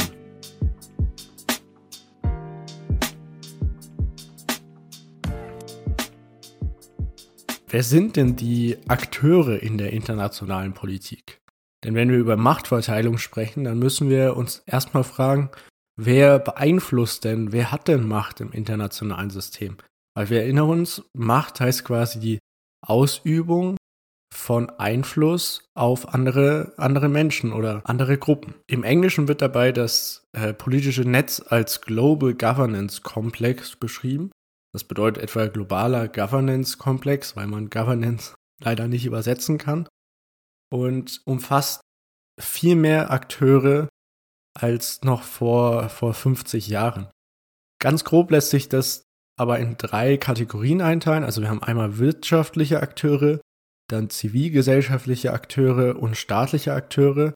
Wer 7.68 7.82
sind 7.82 8.16
denn 8.16 8.37
die 8.37 8.78
Akteure 8.88 9.61
in 9.61 9.78
der 9.78 9.92
internationalen 9.92 10.73
Politik? 10.73 11.40
Denn 11.85 11.94
wenn 11.94 12.11
wir 12.11 12.18
über 12.18 12.37
Machtverteilung 12.37 13.18
sprechen, 13.18 13.64
dann 13.64 13.78
müssen 13.78 14.11
wir 14.11 14.37
uns 14.37 14.62
erstmal 14.66 15.04
fragen, 15.04 15.50
wer 16.04 16.38
beeinflusst 16.38 17.25
denn, 17.25 17.52
wer 17.52 17.73
hat 17.73 17.88
denn 17.88 18.07
Macht 18.07 18.40
im 18.40 18.52
internationalen 18.52 19.30
System? 19.30 19.76
Weil 20.14 20.30
wir 20.30 20.42
erinnern 20.42 20.71
uns, 20.71 21.02
Macht 21.14 21.61
heißt 21.61 21.85
quasi 21.85 22.19
die 22.19 22.38
Ausübung 22.86 23.76
von 24.34 24.71
Einfluss 24.71 25.65
auf 25.75 26.15
andere, 26.15 26.73
andere 26.76 27.08
Menschen 27.08 27.52
oder 27.52 27.82
andere 27.84 28.17
Gruppen. 28.17 28.54
Im 28.67 28.84
Englischen 28.84 29.28
wird 29.28 29.43
dabei 29.43 29.73
das 29.73 30.25
äh, 30.32 30.54
politische 30.54 31.02
Netz 31.02 31.43
als 31.47 31.80
Global 31.80 32.34
Governance 32.34 33.02
Complex 33.02 33.76
beschrieben. 33.76 34.30
Das 34.73 34.84
bedeutet 34.84 35.23
etwa 35.23 35.47
globaler 35.47 36.08
Governance 36.08 36.78
Komplex, 36.78 37.36
weil 37.36 37.49
man 37.49 37.71
Governance 37.71 38.34
leider 38.63 38.89
nicht 38.89 39.04
übersetzen 39.04 39.58
kann. 39.58 39.89
Und 40.73 41.21
umfasst 41.25 41.80
viel 42.41 42.76
mehr 42.76 43.10
Akteure 43.10 43.89
als 44.58 45.02
noch 45.02 45.23
vor, 45.23 45.89
vor 45.89 46.15
50 46.15 46.69
Jahren. 46.69 47.08
Ganz 47.80 48.04
grob 48.04 48.30
lässt 48.30 48.50
sich 48.50 48.69
das 48.69 49.04
aber 49.39 49.58
in 49.58 49.76
drei 49.78 50.19
Kategorien 50.19 50.82
einteilen. 50.82 51.25
Also 51.25 51.41
wir 51.41 51.49
haben 51.49 51.63
einmal 51.63 51.97
wirtschaftliche 51.97 52.82
Akteure, 52.82 53.41
dann 53.89 54.10
zivilgesellschaftliche 54.10 55.32
Akteure 55.32 55.99
und 55.99 56.17
staatliche 56.17 56.75
Akteure. 56.75 57.32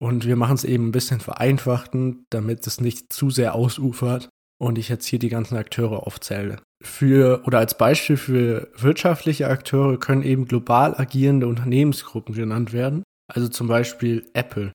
Und 0.00 0.26
wir 0.26 0.34
machen 0.34 0.56
es 0.56 0.64
eben 0.64 0.88
ein 0.88 0.92
bisschen 0.92 1.20
vereinfachten, 1.20 2.26
damit 2.30 2.66
es 2.66 2.80
nicht 2.80 3.12
zu 3.12 3.30
sehr 3.30 3.54
ausufert 3.54 4.28
und 4.60 4.78
ich 4.78 4.88
jetzt 4.88 5.06
hier 5.06 5.20
die 5.20 5.28
ganzen 5.28 5.56
Akteure 5.56 6.06
aufzähle. 6.06 6.60
Für 6.82 7.42
oder 7.46 7.58
als 7.58 7.78
Beispiel 7.78 8.16
für 8.16 8.72
wirtschaftliche 8.76 9.46
Akteure 9.46 9.98
können 9.98 10.24
eben 10.24 10.46
global 10.46 10.96
agierende 10.96 11.46
Unternehmensgruppen 11.46 12.34
genannt 12.34 12.72
werden, 12.72 13.04
also 13.32 13.46
zum 13.46 13.68
Beispiel 13.68 14.28
Apple. 14.34 14.72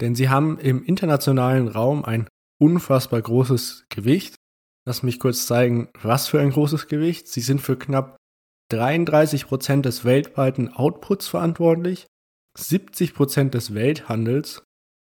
Denn 0.00 0.14
sie 0.14 0.28
haben 0.28 0.58
im 0.58 0.82
internationalen 0.84 1.68
Raum 1.68 2.04
ein 2.04 2.28
unfassbar 2.60 3.22
großes 3.22 3.86
Gewicht. 3.88 4.34
Lass 4.86 5.02
mich 5.02 5.18
kurz 5.18 5.46
zeigen, 5.46 5.88
was 6.00 6.28
für 6.28 6.40
ein 6.40 6.50
großes 6.50 6.86
Gewicht. 6.86 7.28
Sie 7.28 7.40
sind 7.40 7.60
für 7.60 7.76
knapp 7.76 8.16
33 8.70 9.46
Prozent 9.46 9.86
des 9.86 10.04
weltweiten 10.04 10.72
Outputs 10.72 11.28
verantwortlich, 11.28 12.06
70 12.58 13.14
Prozent 13.14 13.54
des 13.54 13.74
Welthandels 13.74 14.62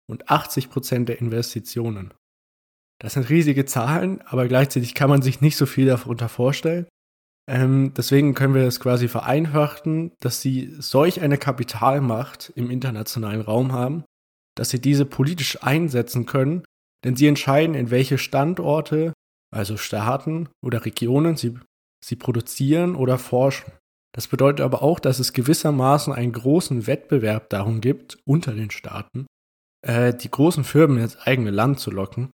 und 0.10 0.30
80 0.30 0.70
Prozent 0.70 1.10
der 1.10 1.20
Investitionen. 1.20 2.14
Das 3.00 3.14
sind 3.14 3.30
riesige 3.30 3.66
Zahlen, 3.66 4.22
aber 4.22 4.48
gleichzeitig 4.48 4.96
kann 4.96 5.10
man 5.10 5.22
sich 5.22 5.42
nicht 5.42 5.58
so 5.58 5.66
viel 5.66 5.88
darunter 5.88 6.30
vorstellen. 6.30 6.88
Ähm, 7.50 7.94
deswegen 7.96 8.34
können 8.34 8.54
wir 8.54 8.64
es 8.64 8.80
quasi 8.80 9.08
vereinfachen, 9.08 10.14
dass 10.22 10.42
sie 10.42 10.74
solch 10.80 11.22
eine 11.22 11.38
Kapitalmacht 11.38 12.54
im 12.56 12.70
internationalen 12.70 13.42
Raum 13.42 13.74
haben, 13.74 14.06
dass 14.56 14.70
sie 14.70 14.80
diese 14.80 15.06
politisch 15.06 15.62
einsetzen 15.64 16.26
können, 16.26 16.64
denn 17.04 17.16
sie 17.16 17.28
entscheiden, 17.28 17.76
in 17.76 17.92
welche 17.92 18.18
Standorte, 18.18 19.14
also 19.54 19.78
Staaten 19.78 20.50
oder 20.64 20.86
Regionen 20.86 21.36
sie 21.36 21.58
sie 22.04 22.16
produzieren 22.16 22.96
oder 22.96 23.18
forschen. 23.18 23.72
Das 24.14 24.28
bedeutet 24.28 24.62
aber 24.62 24.84
auch, 24.84 25.00
dass 25.00 25.20
es 25.20 25.34
gewissermaßen 25.34 26.14
einen 26.14 26.34
großen 26.34 26.86
Wettbewerb 26.86 27.50
darum 27.50 27.82
gibt, 27.82 28.18
unter 28.26 28.54
den 28.54 28.70
Staaten, 28.70 29.26
äh, 29.82 30.14
die 30.14 30.30
großen 30.30 30.64
Firmen 30.64 31.00
ins 31.00 31.18
eigene 31.18 31.50
Land 31.50 31.80
zu 31.80 31.90
locken, 31.90 32.30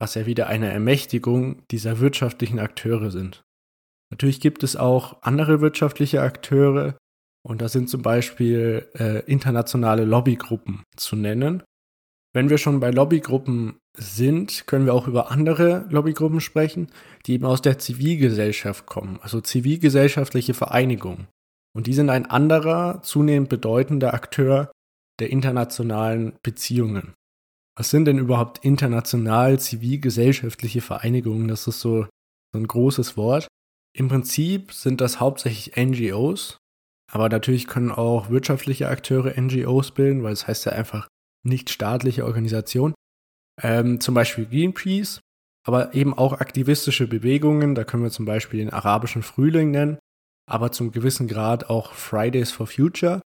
was 0.00 0.14
ja 0.14 0.26
wieder 0.26 0.48
eine 0.48 0.72
Ermächtigung 0.72 1.62
dieser 1.70 2.00
wirtschaftlichen 2.00 2.58
Akteure 2.58 3.10
sind. 3.10 3.42
Natürlich 4.10 4.40
gibt 4.40 4.64
es 4.64 4.74
auch 4.74 5.22
andere 5.22 5.60
wirtschaftliche 5.60 6.22
Akteure, 6.22 6.96
und 7.42 7.62
da 7.62 7.68
sind 7.68 7.88
zum 7.88 8.02
Beispiel 8.02 8.88
äh, 8.94 9.24
internationale 9.24 10.04
Lobbygruppen 10.04 10.82
zu 10.96 11.16
nennen. 11.16 11.62
Wenn 12.32 12.50
wir 12.50 12.58
schon 12.58 12.80
bei 12.80 12.90
Lobbygruppen 12.90 13.78
sind, 13.96 14.66
können 14.66 14.86
wir 14.86 14.94
auch 14.94 15.08
über 15.08 15.30
andere 15.30 15.86
Lobbygruppen 15.90 16.40
sprechen, 16.40 16.88
die 17.26 17.34
eben 17.34 17.46
aus 17.46 17.62
der 17.62 17.78
Zivilgesellschaft 17.78 18.86
kommen, 18.86 19.18
also 19.22 19.40
zivilgesellschaftliche 19.40 20.54
Vereinigungen. 20.54 21.26
Und 21.74 21.86
die 21.86 21.94
sind 21.94 22.10
ein 22.10 22.26
anderer, 22.26 23.02
zunehmend 23.02 23.48
bedeutender 23.48 24.14
Akteur 24.14 24.70
der 25.20 25.30
internationalen 25.30 26.34
Beziehungen. 26.42 27.14
Was 27.76 27.90
sind 27.90 28.04
denn 28.04 28.18
überhaupt 28.18 28.64
international 28.64 29.58
zivilgesellschaftliche 29.58 30.80
Vereinigungen? 30.80 31.48
Das 31.48 31.66
ist 31.66 31.80
so, 31.80 32.04
so 32.52 32.58
ein 32.58 32.66
großes 32.66 33.16
Wort. 33.16 33.48
Im 33.96 34.08
Prinzip 34.08 34.72
sind 34.72 35.00
das 35.00 35.20
hauptsächlich 35.20 35.76
NGOs, 35.76 36.58
aber 37.10 37.28
natürlich 37.28 37.66
können 37.66 37.90
auch 37.90 38.30
wirtschaftliche 38.30 38.88
Akteure 38.88 39.40
NGOs 39.40 39.92
bilden, 39.92 40.22
weil 40.22 40.32
es 40.32 40.40
das 40.40 40.48
heißt 40.48 40.66
ja 40.66 40.72
einfach 40.72 41.08
nicht 41.44 41.70
staatliche 41.70 42.24
Organisation 42.24 42.94
ähm, 43.62 44.00
zum 44.00 44.14
Beispiel 44.14 44.46
Greenpeace, 44.46 45.20
aber 45.66 45.94
eben 45.94 46.16
auch 46.16 46.34
aktivistische 46.34 47.06
Bewegungen, 47.06 47.74
da 47.74 47.84
können 47.84 48.02
wir 48.02 48.10
zum 48.10 48.24
Beispiel 48.24 48.60
den 48.60 48.72
arabischen 48.72 49.22
Frühling 49.22 49.70
nennen, 49.70 49.98
aber 50.48 50.72
zum 50.72 50.92
gewissen 50.92 51.28
Grad 51.28 51.68
auch 51.68 51.92
Fridays 51.92 52.50
for 52.50 52.66
Future. 52.66 53.20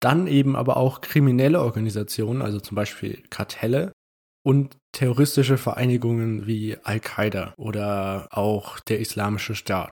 Dann 0.00 0.26
eben 0.26 0.56
aber 0.56 0.76
auch 0.76 1.00
kriminelle 1.00 1.60
Organisationen, 1.62 2.42
also 2.42 2.58
zum 2.58 2.74
Beispiel 2.74 3.22
Kartelle 3.30 3.92
und 4.44 4.76
terroristische 4.90 5.56
Vereinigungen 5.56 6.46
wie 6.46 6.76
Al-Qaida 6.82 7.54
oder 7.56 8.26
auch 8.32 8.80
der 8.80 8.98
Islamische 8.98 9.54
Staat. 9.54 9.90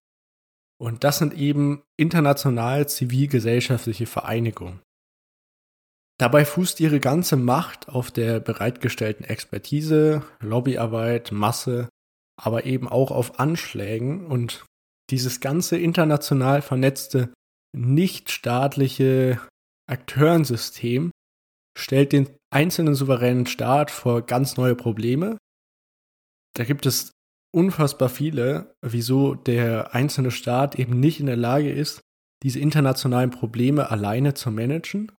Und 0.81 1.05
das 1.05 1.19
sind 1.19 1.35
eben 1.35 1.83
international 1.99 2.88
zivilgesellschaftliche 2.88 4.07
Vereinigungen. 4.07 4.81
Dabei 6.19 6.45
fußt 6.45 6.81
ihre 6.81 7.01
ganze 7.01 7.37
Macht 7.37 7.88
auf 7.88 8.11
der 8.11 8.40
bereitgestellten 8.40 9.25
Expertise, 9.25 10.23
Lobbyarbeit, 10.40 11.33
Masse, 11.33 11.88
aber 12.40 12.64
eben 12.64 12.88
auch 12.88 13.11
auf 13.11 13.38
Anschlägen 13.38 14.27
und 14.27 14.64
dieses 15.11 15.40
ganze 15.40 15.77
international 15.79 16.62
vernetzte 16.62 17.33
nichtstaatliche 17.77 19.40
Akteurensystem 19.87 21.11
stellt 21.77 22.12
den 22.12 22.31
einzelnen 22.53 22.95
souveränen 22.95 23.47
Staat 23.47 23.90
vor 23.90 24.23
ganz 24.23 24.57
neue 24.57 24.75
Probleme. 24.75 25.37
Da 26.55 26.64
gibt 26.64 26.87
es 26.87 27.12
unfassbar 27.53 28.09
viele, 28.09 28.75
wieso 28.83 29.35
der 29.35 29.95
einzelne 29.95 30.31
Staat 30.31 30.77
eben 30.77 31.01
nicht 31.01 31.21
in 31.21 31.27
der 31.27 31.37
Lage 31.37 31.71
ist, 31.71 32.01
diese 32.43 32.59
internationalen 32.59 33.31
Probleme 33.31 33.91
alleine 33.91 34.35
zu 34.35 34.51
managen. 34.51 35.13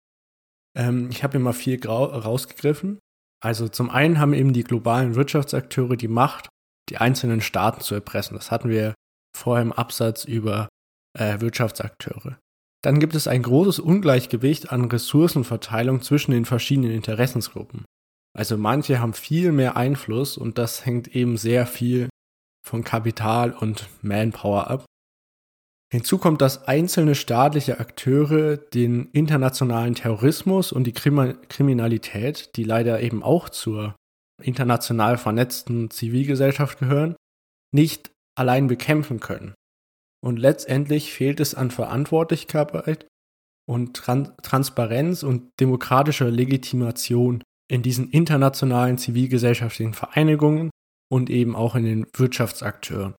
Ähm, 0.77 1.09
ich 1.11 1.23
habe 1.23 1.33
hier 1.33 1.41
mal 1.41 1.53
viel 1.53 1.85
rausgegriffen. 1.87 2.99
Also 3.43 3.69
zum 3.69 3.91
einen 3.91 4.19
haben 4.19 4.35
eben 4.35 4.53
die 4.53 4.65
globalen 4.65 5.15
Wirtschaftsakteure 5.15 5.97
die 5.97 6.09
Macht, 6.09 6.49
die 6.89 6.99
einzelnen 6.99 7.41
Staaten 7.41 7.81
zu 7.81 7.95
erpressen. 7.95 8.37
Das 8.37 8.51
hatten 8.51 8.69
wir 8.69 8.95
vorher 9.37 9.63
im 9.63 9.73
Absatz 9.73 10.25
über 10.25 10.69
äh, 11.19 11.41
Wirtschaftsakteure. 11.41 12.39
Dann 12.83 13.01
gibt 13.01 13.15
es 13.15 13.29
ein 13.29 13.43
großes 13.43 13.79
Ungleichgewicht 13.79 14.73
an 14.73 14.87
Ressourcenverteilung 14.87 16.03
zwischen 16.03 16.33
den 16.33 16.47
verschiedenen 16.47 16.93
Interessensgruppen. 16.93 17.85
Also 18.37 18.57
manche 18.57 19.01
haben 19.01 19.13
viel 19.13 19.53
mehr 19.53 19.77
Einfluss 19.77 20.39
und 20.39 20.57
das 20.57 20.87
hängt 20.87 21.09
eben 21.09 21.37
sehr 21.37 21.67
viel 21.67 22.09
von 22.67 22.85
Kapital 22.85 23.53
und 23.53 23.89
Manpower 24.03 24.69
ab. 24.69 24.85
Hinzu 25.93 26.19
kommt, 26.19 26.41
dass 26.41 26.69
einzelne 26.69 27.17
staatliche 27.17 27.81
Akteure 27.81 28.57
den 28.57 29.11
internationalen 29.11 29.97
Terrorismus 29.97 30.71
und 30.71 30.85
die 30.85 30.93
Kriminalität, 30.93 32.51
die 32.55 32.63
leider 32.63 33.01
eben 33.01 33.25
auch 33.25 33.49
zur 33.49 33.97
international 34.41 35.19
vernetzten 35.19 35.91
Zivilgesellschaft 35.91 36.79
gehören, 36.79 37.17
nicht 37.75 38.13
allein 38.37 38.69
bekämpfen 38.69 39.19
können. 39.19 39.55
Und 40.23 40.39
letztendlich 40.39 41.13
fehlt 41.13 41.41
es 41.41 41.55
an 41.55 41.71
Verantwortlichkeit 41.71 43.07
und 43.69 43.97
Tran 43.97 44.33
Transparenz 44.43 45.23
und 45.23 45.51
demokratischer 45.59 46.31
Legitimation 46.31 47.43
in 47.69 47.83
diesen 47.83 48.11
internationalen 48.11 48.99
zivilgesellschaftlichen 48.99 49.95
Vereinigungen 49.95 50.71
und 51.11 51.31
eben 51.31 51.57
auch 51.57 51.75
in 51.75 51.85
den 51.85 52.07
Wirtschaftsakteuren. 52.15 53.15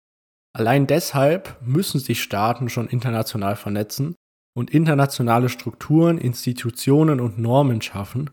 Allein 0.53 0.87
deshalb 0.87 1.57
müssen 1.61 1.99
sich 1.99 2.21
Staaten 2.21 2.69
schon 2.69 2.87
international 2.87 3.55
vernetzen 3.55 4.15
und 4.53 4.71
internationale 4.71 5.49
Strukturen, 5.49 6.17
Institutionen 6.17 7.19
und 7.19 7.39
Normen 7.39 7.81
schaffen, 7.81 8.29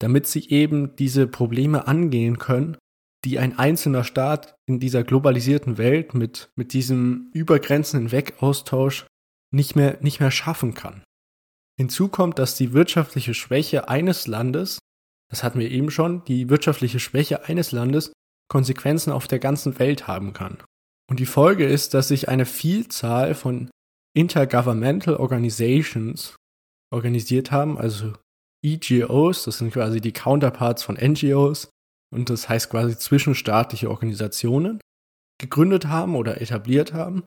damit 0.00 0.26
sie 0.26 0.48
eben 0.48 0.96
diese 0.96 1.26
Probleme 1.26 1.86
angehen 1.86 2.38
können, 2.38 2.76
die 3.24 3.38
ein 3.38 3.58
einzelner 3.58 4.04
Staat 4.04 4.56
in 4.66 4.80
dieser 4.80 5.04
globalisierten 5.04 5.78
Welt 5.78 6.14
mit, 6.14 6.50
mit 6.56 6.72
diesem 6.72 7.30
Übergrenzen 7.32 8.00
hinweg 8.00 8.34
Austausch 8.40 9.06
nicht 9.52 9.76
mehr, 9.76 9.98
nicht 10.00 10.20
mehr 10.20 10.30
schaffen 10.30 10.74
kann. 10.74 11.04
Hinzu 11.78 12.08
kommt, 12.08 12.38
dass 12.38 12.56
die 12.56 12.72
wirtschaftliche 12.72 13.34
Schwäche 13.34 13.88
eines 13.88 14.26
Landes, 14.26 14.78
das 15.30 15.44
hatten 15.44 15.60
wir 15.60 15.70
eben 15.70 15.90
schon, 15.90 16.24
die 16.24 16.48
wirtschaftliche 16.48 16.98
Schwäche 16.98 17.44
eines 17.44 17.72
Landes 17.72 18.12
Konsequenzen 18.52 19.12
auf 19.12 19.28
der 19.28 19.38
ganzen 19.38 19.78
Welt 19.78 20.06
haben 20.06 20.34
kann. 20.34 20.58
Und 21.10 21.20
die 21.20 21.26
Folge 21.26 21.64
ist, 21.64 21.94
dass 21.94 22.08
sich 22.08 22.28
eine 22.28 22.44
Vielzahl 22.44 23.34
von 23.34 23.70
Intergovernmental 24.14 25.16
Organizations 25.16 26.36
organisiert 26.92 27.50
haben, 27.50 27.78
also 27.78 28.12
EGOs, 28.62 29.44
das 29.44 29.56
sind 29.56 29.72
quasi 29.72 30.02
die 30.02 30.12
Counterparts 30.12 30.82
von 30.82 30.96
NGOs 30.96 31.70
und 32.14 32.28
das 32.28 32.50
heißt 32.50 32.68
quasi 32.68 32.98
zwischenstaatliche 32.98 33.88
Organisationen, 33.88 34.80
gegründet 35.40 35.86
haben 35.86 36.14
oder 36.14 36.42
etabliert 36.42 36.92
haben. 36.92 37.24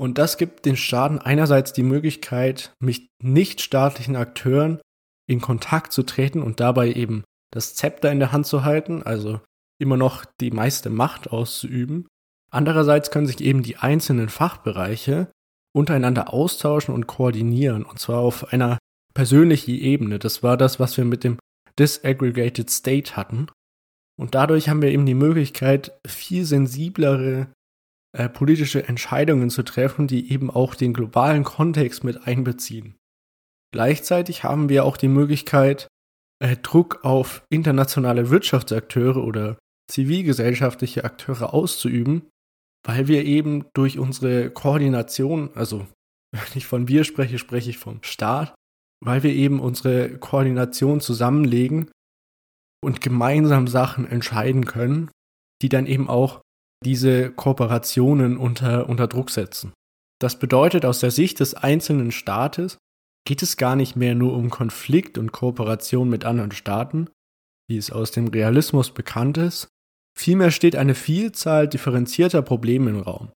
Und 0.00 0.16
das 0.16 0.38
gibt 0.38 0.64
den 0.64 0.78
Staaten 0.78 1.18
einerseits 1.18 1.74
die 1.74 1.82
Möglichkeit, 1.82 2.72
mit 2.80 3.08
nichtstaatlichen 3.22 4.16
Akteuren 4.16 4.80
in 5.28 5.42
Kontakt 5.42 5.92
zu 5.92 6.02
treten 6.02 6.40
und 6.40 6.60
dabei 6.60 6.94
eben 6.94 7.24
das 7.52 7.74
Zepter 7.74 8.10
in 8.10 8.20
der 8.20 8.32
Hand 8.32 8.46
zu 8.46 8.64
halten, 8.64 9.02
also 9.02 9.42
immer 9.82 9.96
noch 9.96 10.24
die 10.40 10.50
meiste 10.50 10.88
Macht 10.88 11.30
auszuüben. 11.30 12.06
Andererseits 12.50 13.10
können 13.10 13.26
sich 13.26 13.40
eben 13.40 13.62
die 13.62 13.76
einzelnen 13.76 14.28
Fachbereiche 14.28 15.30
untereinander 15.74 16.32
austauschen 16.32 16.94
und 16.94 17.06
koordinieren, 17.06 17.84
und 17.84 17.98
zwar 17.98 18.20
auf 18.20 18.52
einer 18.52 18.78
persönlichen 19.14 19.74
Ebene. 19.74 20.18
Das 20.18 20.42
war 20.42 20.56
das, 20.56 20.78
was 20.78 20.96
wir 20.96 21.04
mit 21.04 21.24
dem 21.24 21.38
Disaggregated 21.78 22.70
State 22.70 23.16
hatten. 23.16 23.46
Und 24.18 24.34
dadurch 24.34 24.68
haben 24.68 24.82
wir 24.82 24.90
eben 24.90 25.06
die 25.06 25.14
Möglichkeit, 25.14 25.98
viel 26.06 26.44
sensiblere 26.44 27.48
äh, 28.14 28.28
politische 28.28 28.86
Entscheidungen 28.86 29.48
zu 29.48 29.62
treffen, 29.62 30.06
die 30.06 30.30
eben 30.30 30.50
auch 30.50 30.74
den 30.74 30.92
globalen 30.92 31.44
Kontext 31.44 32.04
mit 32.04 32.26
einbeziehen. 32.26 32.96
Gleichzeitig 33.72 34.44
haben 34.44 34.68
wir 34.68 34.84
auch 34.84 34.98
die 34.98 35.08
Möglichkeit, 35.08 35.88
äh, 36.42 36.56
Druck 36.56 37.04
auf 37.04 37.44
internationale 37.48 38.28
Wirtschaftsakteure 38.28 39.24
oder 39.24 39.56
zivilgesellschaftliche 39.92 41.04
Akteure 41.04 41.52
auszuüben, 41.54 42.28
weil 42.84 43.08
wir 43.08 43.24
eben 43.24 43.66
durch 43.74 43.98
unsere 43.98 44.50
Koordination, 44.50 45.50
also 45.54 45.86
wenn 46.32 46.42
ich 46.54 46.66
von 46.66 46.88
wir 46.88 47.04
spreche, 47.04 47.38
spreche 47.38 47.70
ich 47.70 47.78
vom 47.78 48.02
Staat, 48.02 48.54
weil 49.04 49.22
wir 49.22 49.32
eben 49.32 49.60
unsere 49.60 50.18
Koordination 50.18 51.00
zusammenlegen 51.00 51.90
und 52.82 53.00
gemeinsam 53.00 53.68
Sachen 53.68 54.06
entscheiden 54.06 54.64
können, 54.64 55.10
die 55.60 55.68
dann 55.68 55.86
eben 55.86 56.08
auch 56.08 56.40
diese 56.84 57.30
Kooperationen 57.30 58.36
unter, 58.36 58.88
unter 58.88 59.06
Druck 59.06 59.30
setzen. 59.30 59.72
Das 60.20 60.38
bedeutet, 60.38 60.84
aus 60.84 61.00
der 61.00 61.10
Sicht 61.10 61.40
des 61.40 61.54
einzelnen 61.54 62.12
Staates 62.12 62.78
geht 63.24 63.42
es 63.42 63.56
gar 63.56 63.76
nicht 63.76 63.94
mehr 63.94 64.14
nur 64.14 64.34
um 64.34 64.50
Konflikt 64.50 65.18
und 65.18 65.32
Kooperation 65.32 66.08
mit 66.08 66.24
anderen 66.24 66.52
Staaten, 66.52 67.08
wie 67.68 67.76
es 67.76 67.92
aus 67.92 68.10
dem 68.10 68.28
Realismus 68.28 68.92
bekannt 68.92 69.38
ist, 69.38 69.68
Vielmehr 70.18 70.50
steht 70.50 70.76
eine 70.76 70.94
Vielzahl 70.94 71.68
differenzierter 71.68 72.42
Probleme 72.42 72.90
im 72.90 73.00
Raum. 73.00 73.30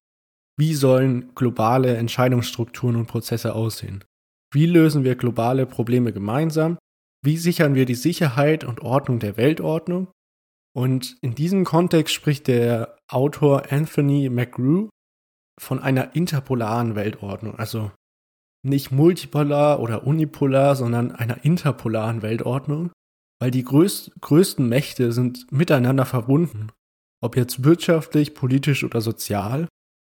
Wie 0.57 0.73
sollen 0.73 1.33
globale 1.35 1.97
Entscheidungsstrukturen 1.97 2.95
und 2.95 3.07
Prozesse 3.07 3.53
aussehen? 3.53 4.03
Wie 4.53 4.65
lösen 4.65 5.03
wir 5.03 5.15
globale 5.15 5.65
Probleme 5.65 6.13
gemeinsam? 6.13 6.77
Wie 7.23 7.37
sichern 7.37 7.75
wir 7.75 7.85
die 7.85 7.95
Sicherheit 7.95 8.63
und 8.63 8.81
Ordnung 8.81 9.19
der 9.19 9.37
Weltordnung? 9.37 10.07
Und 10.75 11.17
in 11.21 11.35
diesem 11.35 11.63
Kontext 11.65 12.13
spricht 12.13 12.47
der 12.47 12.95
Autor 13.07 13.71
Anthony 13.71 14.29
McGrew 14.29 14.89
von 15.59 15.79
einer 15.79 16.15
interpolaren 16.15 16.95
Weltordnung, 16.95 17.57
also 17.57 17.91
nicht 18.63 18.91
multipolar 18.91 19.79
oder 19.79 20.05
unipolar, 20.05 20.75
sondern 20.75 21.11
einer 21.11 21.43
interpolaren 21.43 22.21
Weltordnung, 22.21 22.91
weil 23.39 23.51
die 23.51 23.63
größ 23.63 24.11
größten 24.19 24.67
Mächte 24.67 25.11
sind 25.11 25.51
miteinander 25.51 26.05
verbunden, 26.05 26.71
ob 27.21 27.35
jetzt 27.35 27.63
wirtschaftlich, 27.63 28.33
politisch 28.33 28.83
oder 28.83 29.01
sozial, 29.01 29.67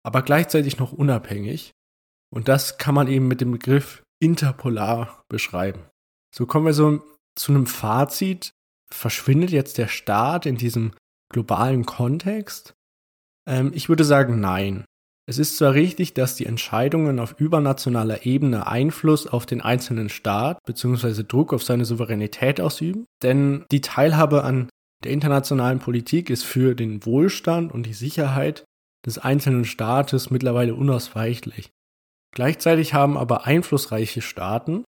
aber 0.04 0.22
gleichzeitig 0.22 0.78
noch 0.78 0.92
unabhängig. 0.92 1.72
Und 2.32 2.48
das 2.48 2.78
kann 2.78 2.94
man 2.94 3.08
eben 3.08 3.28
mit 3.28 3.40
dem 3.40 3.50
Begriff 3.50 4.02
interpolar 4.22 5.24
beschreiben. 5.28 5.82
So 6.34 6.46
kommen 6.46 6.66
wir 6.66 6.74
so 6.74 7.02
zu 7.34 7.52
einem 7.52 7.66
Fazit. 7.66 8.52
Verschwindet 8.92 9.50
jetzt 9.50 9.78
der 9.78 9.88
Staat 9.88 10.46
in 10.46 10.56
diesem 10.56 10.92
globalen 11.32 11.86
Kontext? 11.86 12.74
Ähm, 13.48 13.72
ich 13.74 13.88
würde 13.88 14.04
sagen, 14.04 14.40
nein. 14.40 14.84
Es 15.30 15.38
ist 15.38 15.58
zwar 15.58 15.74
richtig, 15.74 16.12
dass 16.12 16.34
die 16.34 16.46
Entscheidungen 16.46 17.20
auf 17.20 17.38
übernationaler 17.38 18.26
Ebene 18.26 18.66
Einfluss 18.66 19.28
auf 19.28 19.46
den 19.46 19.60
einzelnen 19.60 20.08
Staat 20.08 20.58
bzw. 20.64 21.22
Druck 21.22 21.52
auf 21.52 21.62
seine 21.62 21.84
Souveränität 21.84 22.60
ausüben, 22.60 23.04
denn 23.22 23.64
die 23.70 23.80
Teilhabe 23.80 24.42
an 24.42 24.68
der 25.04 25.12
internationalen 25.12 25.78
Politik 25.78 26.30
ist 26.30 26.42
für 26.42 26.74
den 26.74 27.06
Wohlstand 27.06 27.70
und 27.70 27.86
die 27.86 27.92
Sicherheit 27.92 28.64
des 29.06 29.18
einzelnen 29.18 29.64
Staates 29.64 30.30
mittlerweile 30.30 30.74
unausweichlich. 30.74 31.70
Gleichzeitig 32.34 32.94
haben 32.94 33.16
aber 33.16 33.46
einflussreiche 33.46 34.22
Staaten, 34.22 34.82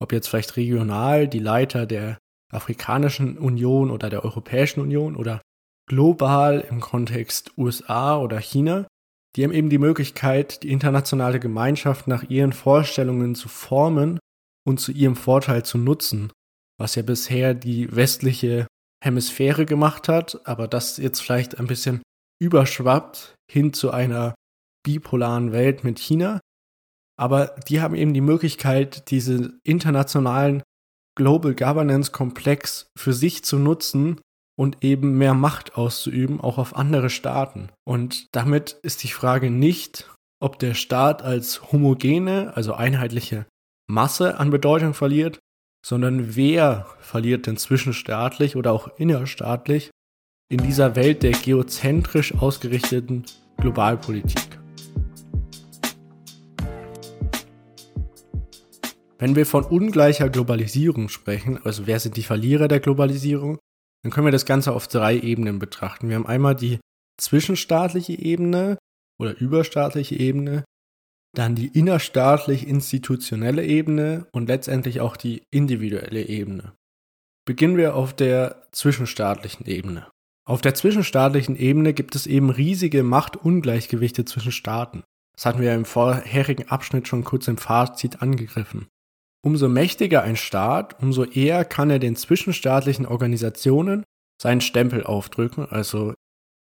ob 0.00 0.12
jetzt 0.12 0.28
vielleicht 0.28 0.56
regional 0.56 1.26
die 1.26 1.40
Leiter 1.40 1.86
der 1.86 2.18
Afrikanischen 2.52 3.36
Union 3.36 3.90
oder 3.90 4.10
der 4.10 4.24
Europäischen 4.24 4.78
Union 4.78 5.16
oder 5.16 5.42
global 5.88 6.64
im 6.70 6.78
Kontext 6.78 7.50
USA 7.58 8.16
oder 8.16 8.38
China, 8.38 8.86
die 9.36 9.44
haben 9.44 9.52
eben 9.52 9.70
die 9.70 9.78
Möglichkeit, 9.78 10.62
die 10.62 10.70
internationale 10.70 11.40
Gemeinschaft 11.40 12.08
nach 12.08 12.24
ihren 12.24 12.52
Vorstellungen 12.52 13.34
zu 13.34 13.48
formen 13.48 14.18
und 14.66 14.80
zu 14.80 14.92
ihrem 14.92 15.16
Vorteil 15.16 15.64
zu 15.64 15.78
nutzen, 15.78 16.32
was 16.78 16.94
ja 16.94 17.02
bisher 17.02 17.54
die 17.54 17.94
westliche 17.94 18.66
Hemisphäre 19.02 19.64
gemacht 19.64 20.08
hat, 20.08 20.40
aber 20.46 20.66
das 20.66 20.96
jetzt 20.96 21.20
vielleicht 21.20 21.58
ein 21.58 21.66
bisschen 21.66 22.02
überschwappt 22.40 23.34
hin 23.50 23.72
zu 23.72 23.90
einer 23.90 24.34
bipolaren 24.84 25.52
Welt 25.52 25.84
mit 25.84 25.98
China. 25.98 26.40
Aber 27.18 27.56
die 27.68 27.80
haben 27.80 27.94
eben 27.94 28.14
die 28.14 28.20
Möglichkeit, 28.20 29.10
diese 29.10 29.58
internationalen 29.64 30.62
Global 31.16 31.54
Governance 31.54 32.12
Komplex 32.12 32.86
für 32.96 33.12
sich 33.12 33.44
zu 33.44 33.58
nutzen 33.58 34.20
und 34.58 34.82
eben 34.82 35.16
mehr 35.16 35.34
Macht 35.34 35.76
auszuüben, 35.76 36.40
auch 36.40 36.58
auf 36.58 36.74
andere 36.74 37.10
Staaten. 37.10 37.68
Und 37.84 38.26
damit 38.32 38.76
ist 38.82 39.04
die 39.04 39.08
Frage 39.08 39.50
nicht, 39.50 40.10
ob 40.40 40.58
der 40.58 40.74
Staat 40.74 41.22
als 41.22 41.70
homogene, 41.70 42.56
also 42.56 42.74
einheitliche 42.74 43.46
Masse 43.88 44.38
an 44.38 44.50
Bedeutung 44.50 44.94
verliert, 44.94 45.38
sondern 45.86 46.34
wer 46.34 46.86
verliert 46.98 47.46
denn 47.46 47.56
zwischenstaatlich 47.56 48.56
oder 48.56 48.72
auch 48.72 48.88
innerstaatlich 48.98 49.90
in 50.50 50.58
dieser 50.58 50.96
Welt 50.96 51.22
der 51.22 51.32
geozentrisch 51.32 52.34
ausgerichteten 52.34 53.26
Globalpolitik. 53.58 54.58
Wenn 59.20 59.36
wir 59.36 59.46
von 59.46 59.64
ungleicher 59.64 60.28
Globalisierung 60.28 61.08
sprechen, 61.08 61.60
also 61.64 61.86
wer 61.86 62.00
sind 62.00 62.16
die 62.16 62.22
Verlierer 62.22 62.66
der 62.66 62.80
Globalisierung, 62.80 63.58
dann 64.02 64.12
können 64.12 64.26
wir 64.26 64.32
das 64.32 64.46
Ganze 64.46 64.72
auf 64.72 64.88
drei 64.88 65.18
Ebenen 65.18 65.58
betrachten. 65.58 66.08
Wir 66.08 66.16
haben 66.16 66.26
einmal 66.26 66.54
die 66.54 66.78
zwischenstaatliche 67.20 68.18
Ebene 68.18 68.78
oder 69.20 69.36
überstaatliche 69.38 70.16
Ebene, 70.16 70.64
dann 71.34 71.54
die 71.54 71.66
innerstaatlich 71.66 72.66
institutionelle 72.66 73.64
Ebene 73.64 74.26
und 74.32 74.48
letztendlich 74.48 75.00
auch 75.00 75.16
die 75.16 75.42
individuelle 75.50 76.22
Ebene. 76.22 76.72
Beginnen 77.44 77.76
wir 77.76 77.94
auf 77.94 78.14
der 78.14 78.68
zwischenstaatlichen 78.72 79.66
Ebene. 79.66 80.06
Auf 80.46 80.60
der 80.60 80.74
zwischenstaatlichen 80.74 81.56
Ebene 81.56 81.92
gibt 81.92 82.14
es 82.14 82.26
eben 82.26 82.50
riesige 82.50 83.02
Machtungleichgewichte 83.02 84.24
zwischen 84.24 84.52
Staaten. 84.52 85.02
Das 85.34 85.44
hatten 85.46 85.60
wir 85.60 85.74
im 85.74 85.84
vorherigen 85.84 86.68
Abschnitt 86.68 87.06
schon 87.06 87.24
kurz 87.24 87.48
im 87.48 87.58
Fazit 87.58 88.22
angegriffen. 88.22 88.88
Umso 89.44 89.68
mächtiger 89.68 90.22
ein 90.22 90.36
Staat, 90.36 91.00
umso 91.00 91.24
eher 91.24 91.64
kann 91.64 91.90
er 91.90 91.98
den 91.98 92.16
zwischenstaatlichen 92.16 93.06
Organisationen 93.06 94.04
seinen 94.40 94.60
Stempel 94.60 95.04
aufdrücken, 95.04 95.66
also 95.66 96.14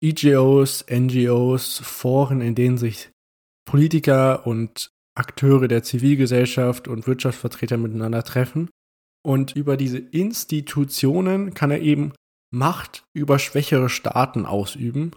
EGOs, 0.04 0.86
NGOs, 0.90 1.80
Foren, 1.80 2.42
in 2.42 2.56
denen 2.56 2.78
sich 2.78 3.10
Politiker 3.66 4.46
und 4.48 4.92
Akteure 5.16 5.68
der 5.68 5.84
Zivilgesellschaft 5.84 6.88
und 6.88 7.06
Wirtschaftsvertreter 7.08 7.78
miteinander 7.78 8.24
treffen. 8.24 8.70
Und 9.24 9.56
über 9.56 9.78
diese 9.78 10.00
Institutionen 10.00 11.54
kann 11.54 11.72
er 11.72 11.82
eben 11.82 12.14
Macht 12.54 13.06
über 13.14 13.40
schwächere 13.40 13.90
Staaten 13.90 14.46
ausüben 14.46 15.12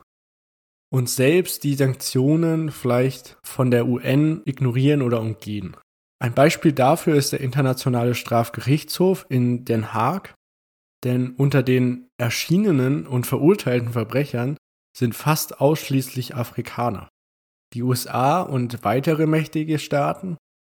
und 0.93 1.09
selbst 1.09 1.65
die 1.65 1.75
Sanktionen 1.75 2.71
vielleicht 2.71 3.37
von 3.43 3.73
der 3.73 3.89
UN 3.89 4.43
ignorieren 4.45 5.03
oder 5.03 5.21
umgehen. 5.21 5.77
Ein 6.21 6.35
Beispiel 6.35 6.73
dafür 6.73 7.17
ist 7.17 7.33
der 7.33 7.41
Internationale 7.41 8.15
Strafgerichtshof 8.15 9.27
in 9.29 9.65
Den 9.65 9.93
Haag, 9.93 10.35
denn 11.05 11.35
unter 11.35 11.63
den 11.63 12.09
erschienenen 12.19 13.07
und 13.07 13.27
verurteilten 13.27 13.93
Verbrechern 13.93 14.57
sind 14.97 15.15
fast 15.15 15.61
ausschließlich 15.61 16.35
Afrikaner. 16.35 17.09
Die 17.75 17.83
USA 17.83 18.41
und 18.41 18.85
weitere 18.85 19.27
mächtige 19.27 19.79
Staaten 19.79 20.37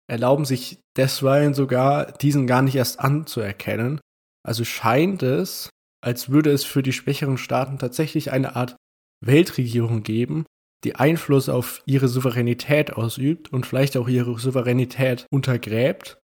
erlauben 0.08 0.45
sich 0.45 0.80
deswegen 0.95 1.54
sogar, 1.54 2.12
diesen 2.13 2.48
gar 2.48 2.62
nicht 2.62 2.76
erst 2.76 3.00
anzuerkennen. 3.00 4.00
Also 4.43 4.63
scheint 4.63 5.21
es, 5.21 5.69
als 6.02 6.30
würde 6.30 6.52
es 6.52 6.63
für 6.63 6.84
die 6.84 6.93
schwächeren 6.93 7.38
Staaten 7.38 7.78
tatsächlich 7.78 8.32
eine 8.32 8.56
Art 8.56 8.76
Weltregierung 9.24 10.04
geben, 10.04 10.45
die 10.86 10.95
Einfluss 10.95 11.50
auf 11.50 11.82
ihre 11.86 12.08
Souveränität 12.08 12.93
ausübt 12.93 13.52
und 13.52 13.65
vielleicht 13.65 13.98
auch 13.98 14.08
ihre 14.08 14.39
Souveränität 14.39 15.26
untergräbt. 15.32 16.19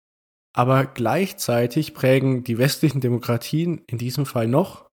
Aber 0.53 0.85
gleichzeitig 0.85 1.93
prägen 1.93 2.43
die 2.43 2.57
westlichen 2.57 2.99
Demokratien 2.99 3.81
in 3.87 3.99
diesem 3.99 4.25
Fall 4.25 4.47
noch 4.47 4.89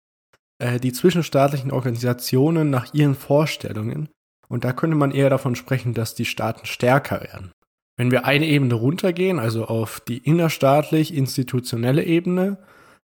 äh, 0.58 0.78
die 0.78 0.92
zwischenstaatlichen 0.92 1.72
Organisationen 1.72 2.70
nach 2.70 2.92
ihren 2.92 3.14
Vorstellungen. 3.14 4.10
Und 4.48 4.64
da 4.64 4.72
könnte 4.72 4.96
man 4.96 5.10
eher 5.10 5.30
davon 5.30 5.56
sprechen, 5.56 5.94
dass 5.94 6.14
die 6.14 6.26
Staaten 6.26 6.66
stärker 6.66 7.22
werden. 7.22 7.50
Wenn 7.96 8.10
wir 8.10 8.26
eine 8.26 8.46
Ebene 8.46 8.74
runtergehen, 8.74 9.38
also 9.38 9.64
auf 9.66 10.00
die 10.00 10.18
innerstaatlich 10.18 11.14
institutionelle 11.14 12.04
Ebene, 12.04 12.58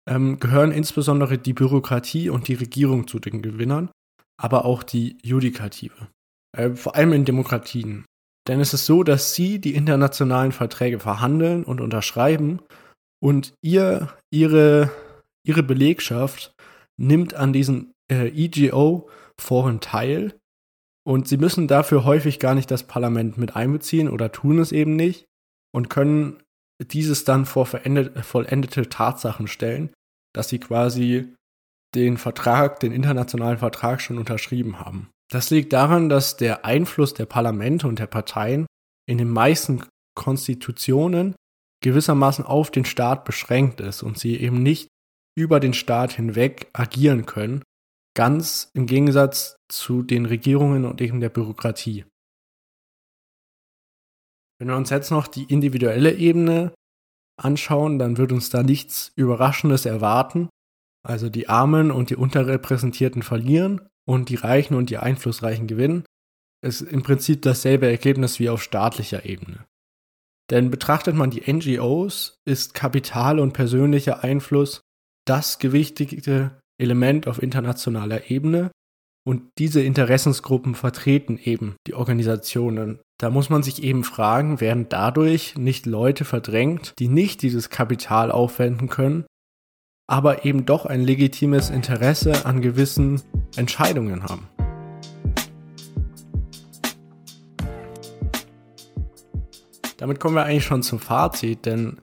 ähm, 0.07 0.39
gehören 0.39 0.71
insbesondere 0.71 1.37
die 1.37 1.53
Bürokratie 1.53 2.29
und 2.29 2.47
die 2.47 2.53
Regierung 2.53 3.07
zu 3.07 3.19
den 3.19 3.41
Gewinnern, 3.41 3.89
aber 4.37 4.65
auch 4.65 4.83
die 4.83 5.17
Judikative. 5.23 6.09
Äh, 6.57 6.71
vor 6.71 6.95
allem 6.95 7.13
in 7.13 7.25
Demokratien. 7.25 8.05
Denn 8.47 8.59
es 8.59 8.73
ist 8.73 8.85
so, 8.85 9.03
dass 9.03 9.33
sie 9.33 9.59
die 9.59 9.75
internationalen 9.75 10.51
Verträge 10.51 10.99
verhandeln 10.99 11.63
und 11.63 11.81
unterschreiben 11.81 12.61
und 13.21 13.53
ihr, 13.61 14.13
ihre, 14.31 14.91
ihre 15.45 15.63
Belegschaft 15.63 16.53
nimmt 16.97 17.33
an 17.33 17.53
diesen 17.53 17.93
äh, 18.11 18.27
EGO-Foren 18.27 19.79
teil 19.79 20.37
und 21.05 21.27
sie 21.27 21.37
müssen 21.37 21.67
dafür 21.67 22.03
häufig 22.03 22.39
gar 22.39 22.53
nicht 22.53 22.69
das 22.69 22.83
Parlament 22.83 23.37
mit 23.37 23.55
einbeziehen 23.55 24.09
oder 24.09 24.31
tun 24.31 24.59
es 24.59 24.71
eben 24.73 24.95
nicht 24.95 25.25
und 25.73 25.89
können 25.89 26.43
dieses 26.81 27.23
dann 27.23 27.45
vor 27.45 27.65
vollendete 27.65 28.89
Tatsachen 28.89 29.47
stellen, 29.47 29.93
dass 30.33 30.49
sie 30.49 30.59
quasi 30.59 31.33
den 31.95 32.17
Vertrag, 32.17 32.79
den 32.81 32.91
internationalen 32.91 33.57
Vertrag 33.57 34.01
schon 34.01 34.17
unterschrieben 34.17 34.79
haben. 34.79 35.12
Das 35.31 35.49
liegt 35.49 35.73
daran, 35.73 36.09
dass 36.09 36.38
der 36.38 36.65
Einfluss 36.65 37.13
der 37.13 37.25
Parlamente 37.25 37.88
und 37.88 37.99
der 37.99 38.07
Parteien 38.07 38.65
in 39.07 39.17
den 39.17 39.29
meisten 39.29 39.83
Konstitutionen 40.15 41.36
gewissermaßen 41.83 42.45
auf 42.45 42.71
den 42.71 42.86
Staat 42.86 43.25
beschränkt 43.25 43.81
ist 43.81 44.03
und 44.03 44.17
sie 44.17 44.39
eben 44.39 44.63
nicht 44.63 44.88
über 45.36 45.59
den 45.59 45.73
Staat 45.73 46.13
hinweg 46.13 46.69
agieren 46.73 47.25
können, 47.25 47.63
ganz 48.15 48.69
im 48.73 48.86
Gegensatz 48.86 49.55
zu 49.69 50.03
den 50.03 50.25
Regierungen 50.25 50.86
und 50.86 51.01
eben 51.01 51.19
der 51.19 51.29
Bürokratie. 51.29 52.05
Wenn 54.59 54.67
wir 54.69 54.77
uns 54.77 54.91
jetzt 54.91 55.12
noch 55.12 55.27
die 55.27 55.45
individuelle 55.45 56.13
Ebene 56.13 56.73
anschauen, 57.41 57.99
dann 57.99 58.17
wird 58.17 58.31
uns 58.31 58.49
da 58.49 58.63
nichts 58.63 59.12
Überraschendes 59.15 59.86
erwarten. 59.86 60.47
Also 61.05 61.29
die 61.29 61.49
Armen 61.49 61.91
und 61.91 62.12
die 62.12 62.15
Unterrepräsentierten 62.15 63.23
verlieren 63.23 63.81
und 64.05 64.29
die 64.29 64.35
Reichen 64.35 64.75
und 64.75 64.89
die 64.89 64.97
Einflussreichen 64.97 65.67
gewinnen. 65.67 66.05
Ist 66.61 66.81
im 66.81 67.03
Prinzip 67.03 67.41
dasselbe 67.41 67.87
Ergebnis 67.87 68.39
wie 68.39 68.49
auf 68.49 68.63
staatlicher 68.63 69.25
Ebene. 69.25 69.65
Denn 70.49 70.71
betrachtet 70.71 71.15
man 71.15 71.29
die 71.29 71.51
NGOs, 71.51 72.37
ist 72.45 72.73
Kapital 72.73 73.39
und 73.39 73.53
persönlicher 73.53 74.23
Einfluss 74.23 74.81
das 75.25 75.59
gewichtigte 75.59 76.59
Element 76.77 77.27
auf 77.27 77.41
internationaler 77.41 78.29
Ebene 78.29 78.71
und 79.25 79.43
diese 79.57 79.81
Interessensgruppen 79.81 80.75
vertreten 80.75 81.39
eben 81.41 81.75
die 81.87 81.93
Organisationen. 81.93 82.99
Da 83.19 83.29
muss 83.29 83.49
man 83.49 83.63
sich 83.63 83.81
eben 83.83 84.03
fragen, 84.03 84.59
werden 84.59 84.87
dadurch 84.89 85.55
nicht 85.57 85.85
Leute 85.85 86.25
verdrängt, 86.25 86.93
die 86.99 87.07
nicht 87.07 87.41
dieses 87.41 87.69
Kapital 87.69 88.31
aufwenden 88.31 88.89
können, 88.89 89.25
aber 90.09 90.43
eben 90.43 90.65
doch 90.65 90.85
ein 90.85 91.01
legitimes 91.01 91.69
Interesse 91.69 92.45
an 92.45 92.61
gewissen 92.61 93.21
Entscheidungen 93.55 94.23
haben. 94.23 94.47
Damit 99.97 100.19
kommen 100.19 100.35
wir 100.35 100.43
eigentlich 100.43 100.65
schon 100.65 100.83
zum 100.83 100.99
Fazit, 100.99 101.65
denn 101.65 102.01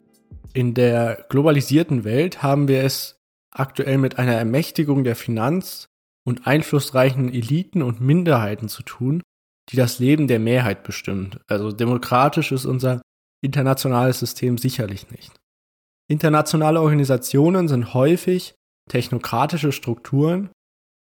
in 0.54 0.74
der 0.74 1.26
globalisierten 1.28 2.04
Welt 2.04 2.42
haben 2.42 2.66
wir 2.66 2.82
es 2.82 3.20
aktuell 3.50 3.98
mit 3.98 4.18
einer 4.18 4.34
Ermächtigung 4.34 5.04
der 5.04 5.16
Finanz- 5.16 5.86
und 6.24 6.46
einflussreichen 6.46 7.32
Eliten 7.32 7.82
und 7.82 8.00
Minderheiten 8.00 8.68
zu 8.68 8.82
tun, 8.82 9.22
die 9.70 9.76
das 9.76 9.98
Leben 9.98 10.28
der 10.28 10.38
Mehrheit 10.38 10.82
bestimmt. 10.82 11.40
Also 11.46 11.72
demokratisch 11.72 12.52
ist 12.52 12.64
unser 12.64 13.02
internationales 13.42 14.20
System 14.20 14.58
sicherlich 14.58 15.10
nicht. 15.10 15.32
Internationale 16.08 16.80
Organisationen 16.80 17.68
sind 17.68 17.94
häufig 17.94 18.54
technokratische 18.88 19.72
Strukturen, 19.72 20.50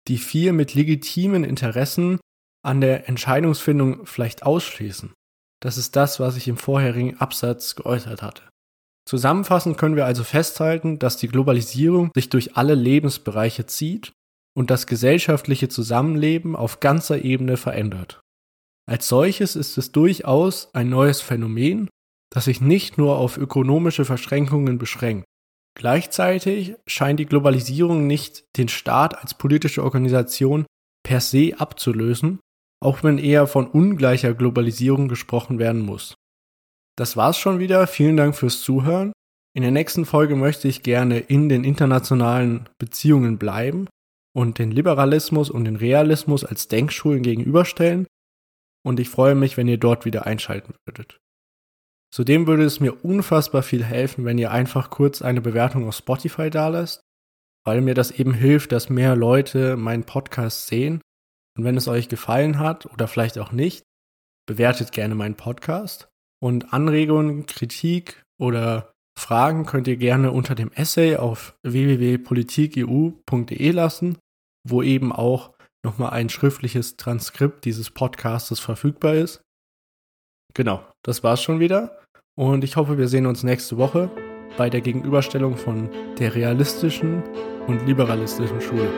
die 0.08 0.18
viel 0.18 0.54
mit 0.54 0.74
legitimen 0.74 1.44
Interessen 1.44 2.20
an 2.66 2.82
der 2.82 3.08
Entscheidungsfindung 3.08 4.06
vielleicht 4.06 4.44
ausschließen. 4.44 5.14
Das 5.62 5.78
ist 5.78 5.96
das, 5.96 6.20
was 6.20 6.38
ich 6.38 6.48
im 6.48 6.58
vorherigen 6.58 7.18
Absatz 7.18 7.76
geäußert 7.76 8.22
hatte. 8.22 8.44
Zusammenfassend 9.08 9.78
können 9.78 9.96
wir 9.96 10.06
also 10.06 10.24
festhalten, 10.24 11.00
dass 11.00 11.18
die 11.18 11.30
Globalisierung 11.30 12.12
sich 12.14 12.30
durch 12.30 12.58
alle 12.58 12.76
Lebensbereiche 12.76 13.66
zieht 13.66 14.12
und 14.54 14.70
das 14.70 14.86
gesellschaftliche 14.86 15.70
Zusammenleben 15.70 16.56
auf 16.56 16.80
ganzer 16.80 17.24
Ebene 17.24 17.58
verändert. 17.58 18.20
Als 18.86 19.08
solches 19.08 19.56
ist 19.56 19.78
es 19.78 19.92
durchaus 19.92 20.74
ein 20.74 20.90
neues 20.90 21.22
Phänomen, 21.22 21.90
das 22.34 22.46
sich 22.46 22.60
nicht 22.60 22.98
nur 22.98 23.18
auf 23.18 23.38
ökonomische 23.38 24.04
Verschränkungen 24.04 24.78
beschränkt. 24.78 25.26
Gleichzeitig 25.78 26.74
scheint 26.88 27.20
die 27.20 27.28
Globalisierung 27.28 28.08
nicht 28.08 28.46
den 28.58 28.68
Staat 28.68 29.16
als 29.22 29.36
politische 29.36 29.84
Organisation 29.84 30.66
per 31.04 31.22
se 31.22 31.54
abzulösen, 31.56 32.40
auch 32.84 33.04
wenn 33.04 33.20
eher 33.20 33.46
von 33.46 33.68
ungleicher 33.68 34.34
Globalisierung 34.34 35.08
gesprochen 35.08 35.60
werden 35.60 35.84
muss. 35.84 36.16
Das 36.98 37.16
war's 37.16 37.38
schon 37.38 37.60
wieder. 37.60 37.86
Vielen 37.86 38.18
Dank 38.18 38.36
fürs 38.36 38.62
Zuhören. 38.62 39.14
In 39.56 39.62
der 39.62 39.72
nächsten 39.72 40.06
Folge 40.06 40.36
möchte 40.36 40.68
ich 40.68 40.82
gerne 40.82 41.20
in 41.20 41.48
den 41.48 41.64
internationalen 41.64 42.68
Beziehungen 42.80 43.38
bleiben 43.38 43.88
und 44.36 44.58
den 44.58 44.72
Liberalismus 44.72 45.52
und 45.52 45.66
den 45.66 45.76
Realismus 45.76 46.44
als 46.44 46.68
Denkschulen 46.68 47.22
gegenüberstellen. 47.22 48.08
Und 48.84 49.00
ich 49.00 49.10
freue 49.10 49.36
mich, 49.36 49.58
wenn 49.58 49.68
ihr 49.68 49.78
dort 49.78 50.06
wieder 50.06 50.26
einschalten 50.26 50.74
würdet. 50.86 51.20
Zudem 52.14 52.48
würde 52.48 52.64
es 52.64 52.80
mir 52.80 53.04
unfassbar 53.04 53.64
viel 53.64 53.84
helfen, 53.84 54.24
wenn 54.26 54.38
ihr 54.38 54.52
einfach 54.52 54.90
kurz 54.90 55.22
eine 55.22 55.42
Bewertung 55.42 55.88
auf 55.88 55.96
Spotify 55.96 56.50
dalässt. 56.50 57.02
weil 57.66 57.82
mir 57.82 57.96
das 57.96 58.12
eben 58.12 58.34
hilft, 58.34 58.72
dass 58.72 58.90
mehr 58.90 59.18
Leute 59.18 59.76
meinen 59.76 60.06
Podcast 60.06 60.68
sehen. 60.68 61.02
Und 61.58 61.66
wenn 61.66 61.76
es 61.76 61.90
euch 61.90 62.08
gefallen 62.08 62.60
hat 62.60 62.86
oder 62.86 63.10
vielleicht 63.10 63.38
auch 63.38 63.52
nicht, 63.52 63.84
bewertet 64.48 64.94
gerne 64.94 65.16
meinen 65.16 65.36
Podcast. 65.36 66.08
Und 66.42 66.72
Anregungen, 66.72 67.46
Kritik 67.46 68.24
oder 68.40 68.94
Fragen 69.20 69.66
könnt 69.66 69.90
ihr 69.90 69.98
gerne 69.98 70.32
unter 70.32 70.56
dem 70.56 70.72
Essay 70.72 71.18
auf 71.18 71.58
www.politikeu.de 71.64 73.72
lassen, 73.72 74.18
wo 74.66 74.82
eben 74.82 75.12
auch 75.12 75.54
nochmal 75.84 76.12
ein 76.12 76.30
schriftliches 76.30 76.96
Transkript 76.96 77.66
dieses 77.66 77.92
Podcastes 77.92 78.62
verfügbar 78.62 79.16
ist. 79.16 79.42
Genau, 80.58 80.82
das 81.04 81.24
war's 81.24 81.44
schon 81.44 81.60
wieder. 81.60 82.00
Und 82.34 82.64
ich 82.64 82.78
hoffe, 82.78 82.98
wir 82.98 83.08
sehen 83.08 83.28
uns 83.28 83.44
nächste 83.44 83.78
Woche 83.78 84.10
bei 84.58 84.72
der 84.72 84.82
Gegenüberstellung 84.82 85.56
von 85.56 85.88
der 86.18 86.34
realistischen 86.34 87.22
und 87.68 87.86
liberalistischen 87.86 88.60
Schule. 88.60 88.90